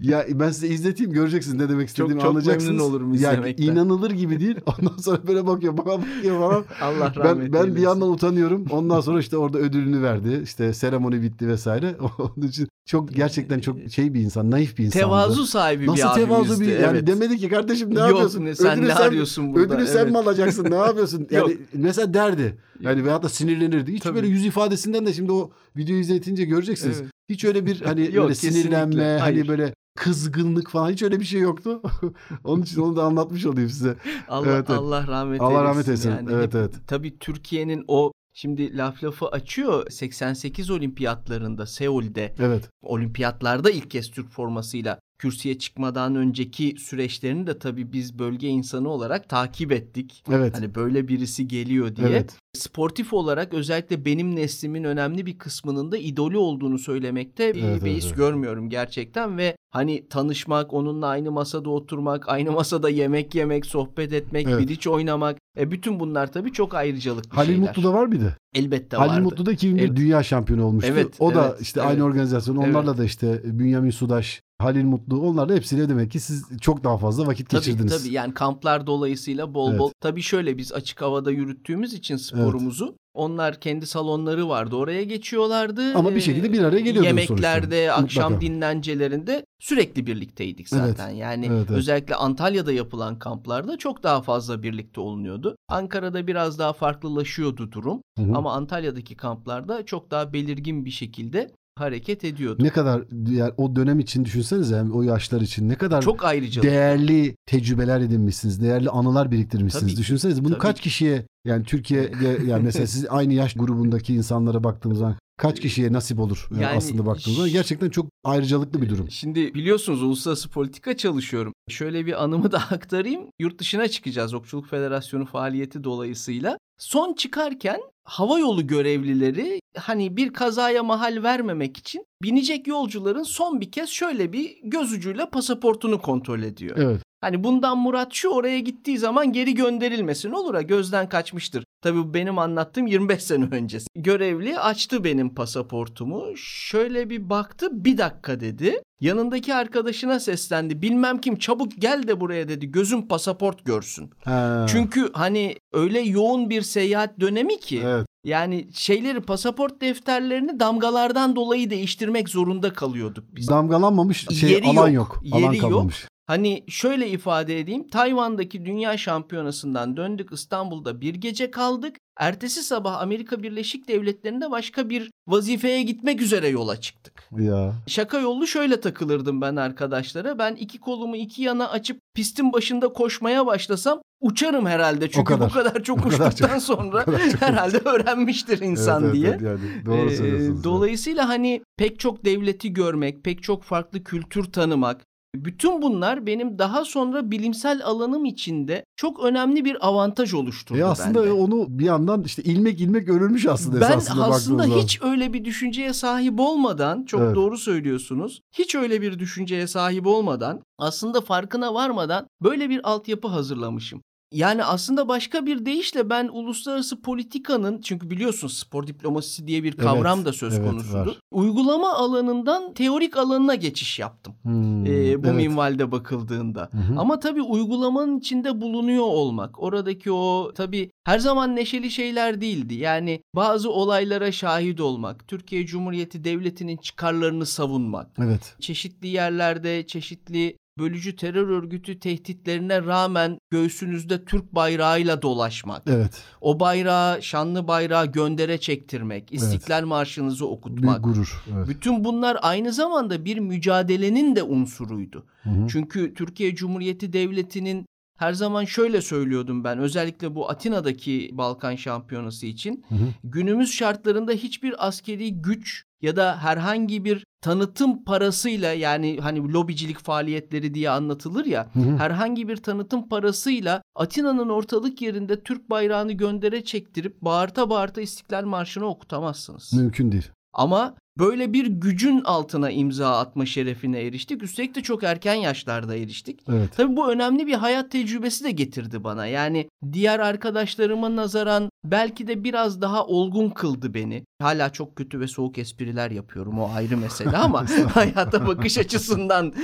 [0.00, 2.70] Ya ben size izleteyim göreceksiniz ne demek istediğimi çok anlayacaksınız.
[2.70, 3.64] memnun olurum Yani izlemekten.
[3.64, 4.56] inanılır gibi değil.
[4.66, 6.64] Ondan sonra böyle bakıyor bana bakıyor falan.
[6.80, 7.84] Allah rahmet Ben, ben bir eylesin.
[7.88, 8.66] yandan utanıyorum.
[8.70, 10.40] Ondan sonra işte orada ödülünü verdi.
[10.44, 11.94] İşte seremoni bitti vesaire.
[12.18, 15.04] Onun için çok gerçekten çok şey bir insan, naif bir insandı.
[15.04, 16.26] Tevazu sahibi Nasıl bir abimizdi.
[16.28, 17.06] tevazu bir yani evet.
[17.06, 18.44] demedi ki kardeşim ne Yok, yapıyorsun?
[18.44, 19.74] ne- sen Ödülü ne arıyorsun burada?
[19.74, 20.10] Ödülü sen Evet.
[20.12, 20.70] mi alacaksın?
[20.70, 21.26] Ne yapıyorsun?
[21.30, 22.58] Yani mesela derdi.
[22.80, 23.92] Yani veyahut da sinirlenirdi.
[23.92, 24.14] Hiç Tabii.
[24.14, 27.00] böyle yüz ifadesinden de şimdi o videoyu izletince göreceksiniz.
[27.00, 27.10] Evet.
[27.30, 28.60] Hiç öyle bir hani Yok, böyle kesinlikle.
[28.60, 29.48] sinirlenme, hani Hayır.
[29.48, 31.82] böyle kızgınlık falan hiç öyle bir şey yoktu.
[32.44, 33.96] Onun için onu da anlatmış olayım size.
[34.28, 34.70] Allah Evet, evet.
[34.70, 35.64] Allah rahmet Allah eylesin.
[35.64, 36.10] rahmet eylesin.
[36.10, 36.74] Yani Evet, hep- evet.
[36.86, 42.68] Tabii Türkiye'nin o şimdi laf lafı açıyor 88 olimpiyatlarında Seul'de Evet.
[42.82, 49.28] olimpiyatlarda ilk kez Türk formasıyla kürsüye çıkmadan önceki süreçlerini de tabii biz bölge insanı olarak
[49.28, 50.24] takip ettik.
[50.32, 50.56] Evet.
[50.56, 52.08] Hani böyle birisi geliyor diye.
[52.08, 52.36] Evet.
[52.52, 57.94] Sportif olarak özellikle benim neslimin önemli bir kısmının da idolü olduğunu söylemekte bir Evet, beis
[57.94, 58.16] evet, evet.
[58.16, 64.46] görmüyorum gerçekten ve hani tanışmak, onunla aynı masada oturmak, aynı masada yemek yemek, sohbet etmek,
[64.48, 64.60] Evet.
[64.60, 67.68] biriç oynamak, e bütün bunlar tabii çok ayrıcalıklı Halil şeyler.
[67.68, 68.36] Mutlu da var mıydı?
[68.54, 69.22] elbette Halil vardı.
[69.22, 69.96] Mutlu da 2001 Evet.
[69.96, 70.90] dünya şampiyonu olmuştu.
[70.92, 71.90] Evet, o da evet, işte evet.
[71.90, 72.56] aynı organizasyon.
[72.56, 77.26] Onlarla da işte Bünyamin Sudaş, Halil Mutlu onlarla hepsiyle demek ki siz çok daha fazla
[77.26, 78.02] vakit Tabii geçirdiniz.
[78.02, 79.78] tabii yani kamplar dolayısıyla bol Evet.
[79.80, 79.90] bol.
[80.00, 85.94] Tabii şöyle biz açık havada yürüttüğümüz için sporumuzu onlar kendi salonları vardı oraya geçiyorlardı.
[85.94, 88.02] Ama bir Ee, şekilde bir araya geliyordunuz Yemeklerde, sonuçta.
[88.02, 88.40] akşam Mutlaka.
[88.46, 91.10] dinlencelerinde sürekli birlikteydik zaten.
[91.10, 91.70] Yani Evet, evet.
[91.78, 95.56] özellikle Antalya'da yapılan kamplarda çok daha fazla birlikte olunuyordu.
[95.68, 98.32] Ankara'da biraz daha farklılaşıyordu durum Hı hı.
[98.36, 102.62] ama Antalya'daki kamplarda çok daha belirgin bir şekilde hareket ediyordu.
[102.64, 106.70] Ne kadar yani o dönem için düşünsenize yani o yaşlar için ne kadar Çok ayrıcalıklı.
[106.70, 108.62] değerli tecrübeler edinmişsiniz.
[108.62, 109.92] Değerli anılar biriktirmişsiniz.
[109.92, 110.82] Tabii Düşünsenize bunu tabii kaç ki.
[110.82, 112.10] kişiye yani Türkiye'ye
[112.46, 116.76] yani mesela siz aynı yaş grubundaki insanlara baktığınız zaman kaç kişiye nasip olur yani Yani
[116.76, 119.10] aslında baktığınız zaman gerçekten çok ayrıcalıklı bir durum.
[119.10, 121.52] Şimdi biliyorsunuz uluslararası politika çalışıyorum.
[121.68, 123.22] Şöyle bir anımı da aktarayım.
[123.40, 126.58] Yurt dışına çıkacağız Okçuluk Federasyonu faaliyeti dolayısıyla.
[126.80, 133.72] Son çıkarken hava yolu görevlileri hani bir kazaya mahal vermemek için binecek yolcuların son bir
[133.72, 136.76] kez şöyle bir göz ucuyla pasaportunu kontrol ediyor.
[136.78, 137.02] Evet.
[137.20, 141.64] Hani bundan murat şu oraya gittiği zaman geri gönderilmesin olur ha gözden kaçmıştır.
[141.82, 143.86] Tabii bu benim anlattığım 25 sene öncesi.
[143.96, 146.24] Görevli açtı benim pasaportumu.
[146.36, 148.82] Şöyle bir baktı bir dakika dedi.
[149.00, 150.82] Yanındaki arkadaşına seslendi.
[150.82, 152.70] Bilmem kim çabuk gel de buraya dedi.
[152.70, 154.10] Gözüm pasaport görsün.
[154.24, 157.80] Ha, Çünkü hani öyle yoğun bir seyahat dönemi ki.
[157.84, 158.06] evet.
[158.24, 163.48] Yani şeyleri pasaport defterlerini damgalardan dolayı değiştirmek zorunda kalıyorduk biz.
[163.48, 165.34] damgalanmamış şey Yeri alan yok, yok.
[165.42, 165.90] Alan yeri yok.
[166.30, 167.88] Hani şöyle ifade edeyim.
[167.88, 171.96] Tayvan'daki dünya şampiyonasından döndük İstanbul'da bir gece kaldık.
[172.16, 177.28] Ertesi sabah Amerika Birleşik Devletleri'nde başka bir vazifeye gitmek üzere yola çıktık.
[177.38, 177.72] Ya.
[177.86, 180.38] Şaka yollu şöyle takılırdım ben arkadaşlara.
[180.38, 185.10] Ben iki kolumu iki yana açıp pistin başında koşmaya başlasam uçarım herhalde.
[185.10, 185.50] Çünkü kadar.
[185.50, 186.62] bu kadar çok O kadar uçtuktan çok.
[186.62, 189.28] sonra O kadar çok herhalde öğrenmiştir insan Evet, diye.
[189.28, 190.64] evet, yani doğru Ee.
[190.64, 196.84] Dolayısıyla hani pek çok devleti görmek, pek çok farklı kültür tanımak, bütün bunlar benim daha
[196.84, 201.32] sonra bilimsel alanım içinde çok önemli bir avantaj oluşturdu E aslında bende.
[201.32, 204.82] onu bir yandan işte ilmek ilmek örülmüş aslında Ben esasında aslında baktığınız zaman.
[204.82, 207.34] hiç öyle bir düşünceye sahip olmadan, çok Evet.
[207.36, 208.40] doğru söylüyorsunuz.
[208.58, 214.02] Hiç öyle bir düşünceye sahip olmadan, aslında farkına varmadan böyle bir altyapı hazırlamışım.
[214.32, 220.18] Yani aslında başka bir deyişle ben uluslararası politikanın çünkü biliyorsunuz spor diplomasisi diye bir kavram
[220.18, 220.94] Evet, da söz evet, konusudur.
[221.06, 221.18] var.
[221.30, 224.34] Uygulama alanından teorik alanına geçiş yaptım.
[224.42, 225.36] Hmm, Ee, bu evet.
[225.36, 226.68] minvalde bakıldığında.
[226.72, 226.98] Hı hı.
[227.00, 232.74] Ama tabii uygulamanın içinde bulunuyor olmak, oradaki o tabii her zaman neşeli şeyler değildi.
[232.74, 238.56] Yani bazı olaylara şahit olmak, Türkiye Cumhuriyeti Devleti'nin çıkarlarını savunmak, Evet.
[238.60, 246.22] çeşitli yerlerde çeşitli bölücü terör örgütü tehditlerine rağmen göğsünüzde Türk bayrağıyla dolaşmak, Evet.
[246.40, 251.04] o bayrağı, şanlı bayrağı göndere çektirmek, İstiklal Marşınızı Bir okutmak.
[251.04, 251.44] gurur.
[251.56, 251.68] Evet.
[251.68, 255.26] Bütün bunlar aynı zamanda bir mücadelenin de unsuruydu.
[255.42, 255.68] Hı hı.
[255.68, 257.86] Çünkü Türkiye Cumhuriyeti Devleti'nin
[258.20, 262.98] her zaman şöyle söylüyordum ben özellikle bu Atina'daki Balkan Şampiyonası için Hı hı.
[263.24, 270.74] günümüz şartlarında hiçbir askeri güç ya da herhangi bir tanıtım parasıyla yani hani lobicilik faaliyetleri
[270.74, 271.96] diye anlatılır ya Hı hı.
[271.96, 278.86] herhangi bir tanıtım parasıyla Atina'nın ortalık yerinde Türk bayrağını göndere çektirip bağırta bağırta İstiklal Marşı'nı
[278.86, 279.72] okutamazsınız.
[279.72, 280.28] Mümkün değil.
[280.52, 284.42] Ama böyle bir gücün altına imza atma şerefine eriştik.
[284.42, 286.40] Üstelik de çok erken yaşlarda eriştik.
[286.48, 286.70] Evet.
[286.76, 289.26] Tabii bu önemli bir hayat tecrübesi de getirdi bana.
[289.26, 294.24] Yani diğer arkadaşlarıma nazaran belki de biraz daha olgun kıldı beni.
[294.42, 299.54] Hala çok kötü ve soğuk espriler yapıyorum o ayrı mesele ama hayata bakış açısından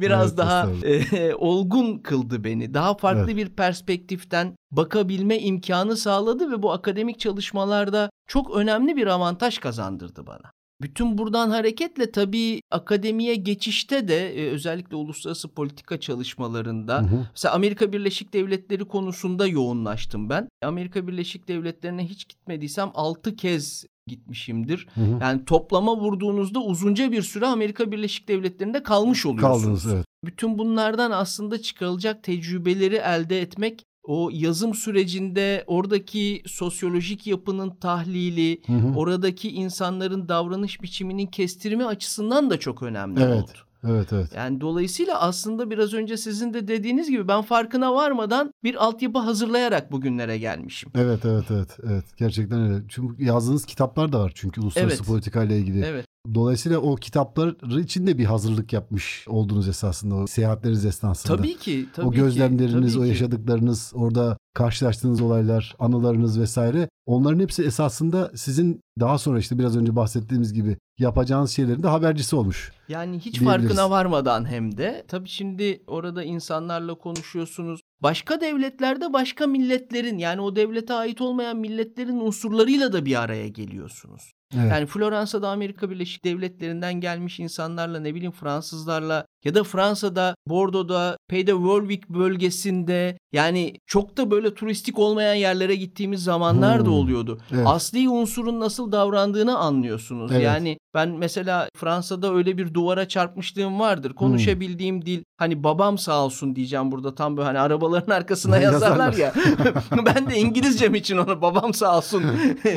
[0.00, 2.74] biraz Evet, daha e, olgun kıldı beni.
[2.74, 3.36] Daha farklı Evet.
[3.36, 10.55] bir perspektiften bakabilme imkanı sağladı ve bu akademik çalışmalarda çok önemli bir avantaj kazandırdı bana.
[10.82, 17.26] Bütün buradan hareketle tabii akademiye geçişte de e, özellikle uluslararası politika çalışmalarında hı hı.
[17.32, 20.48] mesela Amerika Birleşik Devletleri konusunda yoğunlaştım ben.
[20.62, 24.86] Amerika Birleşik Devletleri'ne hiç gitmediysem 6 kez gitmişimdir.
[24.94, 25.18] Hı hı.
[25.20, 29.62] Yani toplama vurduğunuzda uzunca bir süre Amerika Birleşik Devletleri'nde kalmış oluyorsunuz.
[29.62, 30.04] Kaldınız evet.
[30.24, 38.72] Bütün bunlardan aslında çıkarılacak tecrübeleri elde etmek o yazım sürecinde oradaki sosyolojik yapının tahlili, hı
[38.72, 38.96] hı.
[38.96, 43.42] oradaki insanların davranış biçiminin kestirme açısından da çok önemli evet.
[43.42, 43.52] oldu.
[43.88, 44.32] Evet evet.
[44.36, 49.92] Yani dolayısıyla aslında biraz önce sizin de dediğiniz gibi ben farkına varmadan bir altyapı hazırlayarak
[49.92, 50.90] bugünlere gelmişim.
[50.94, 52.84] Evet evet evet evet gerçekten öyle.
[52.88, 55.06] Çünkü yazdığınız kitaplar da var çünkü uluslararası evet.
[55.06, 55.84] politika ile ilgili.
[55.84, 56.06] Evet.
[56.34, 61.36] Dolayısıyla o kitaplar için de bir hazırlık yapmış oldunuz esasında o seyahatleriniz esnasında.
[61.36, 61.86] Tabii ki.
[61.94, 68.32] Tabii o gözlemleriniz, ki, tabii o yaşadıklarınız, orada karşılaştığınız olaylar, anılarınız vesaire onların hepsi esasında
[68.34, 72.72] sizin daha sonra işte biraz önce bahsettiğimiz gibi yapacağınız şeylerin de habercisi olmuş.
[72.88, 77.80] Yani hiç farkına varmadan hem de tabii şimdi orada insanlarla konuşuyorsunuz.
[78.02, 84.32] Başka devletlerde başka milletlerin yani o devlete ait olmayan milletlerin unsurlarıyla da bir araya geliyorsunuz.
[84.54, 84.72] Evet.
[84.72, 91.46] Yani Floransa'da Amerika Birleşik Devletleri'nden gelmiş insanlarla ne bileyim Fransızlarla ya da Fransa'da Bordeaux'da Pays
[91.46, 96.86] de Warwick bölgesinde yani çok da böyle turistik olmayan yerlere gittiğimiz zamanlar hmm.
[96.86, 97.38] da oluyordu.
[97.54, 97.66] Evet.
[97.66, 100.32] Asli unsurun nasıl davrandığını anlıyorsunuz.
[100.32, 100.42] Evet.
[100.42, 104.14] Yani ben mesela Fransa'da öyle bir duvara çarpmışlığım vardır.
[104.14, 105.06] Konuşabildiğim hmm.
[105.06, 109.34] dil hani babam sağ olsun diyeceğim burada tam böyle hani arabaların arkasına yazarlar ya.
[110.06, 112.24] ben de İngilizcem için onu babam sağ olsun.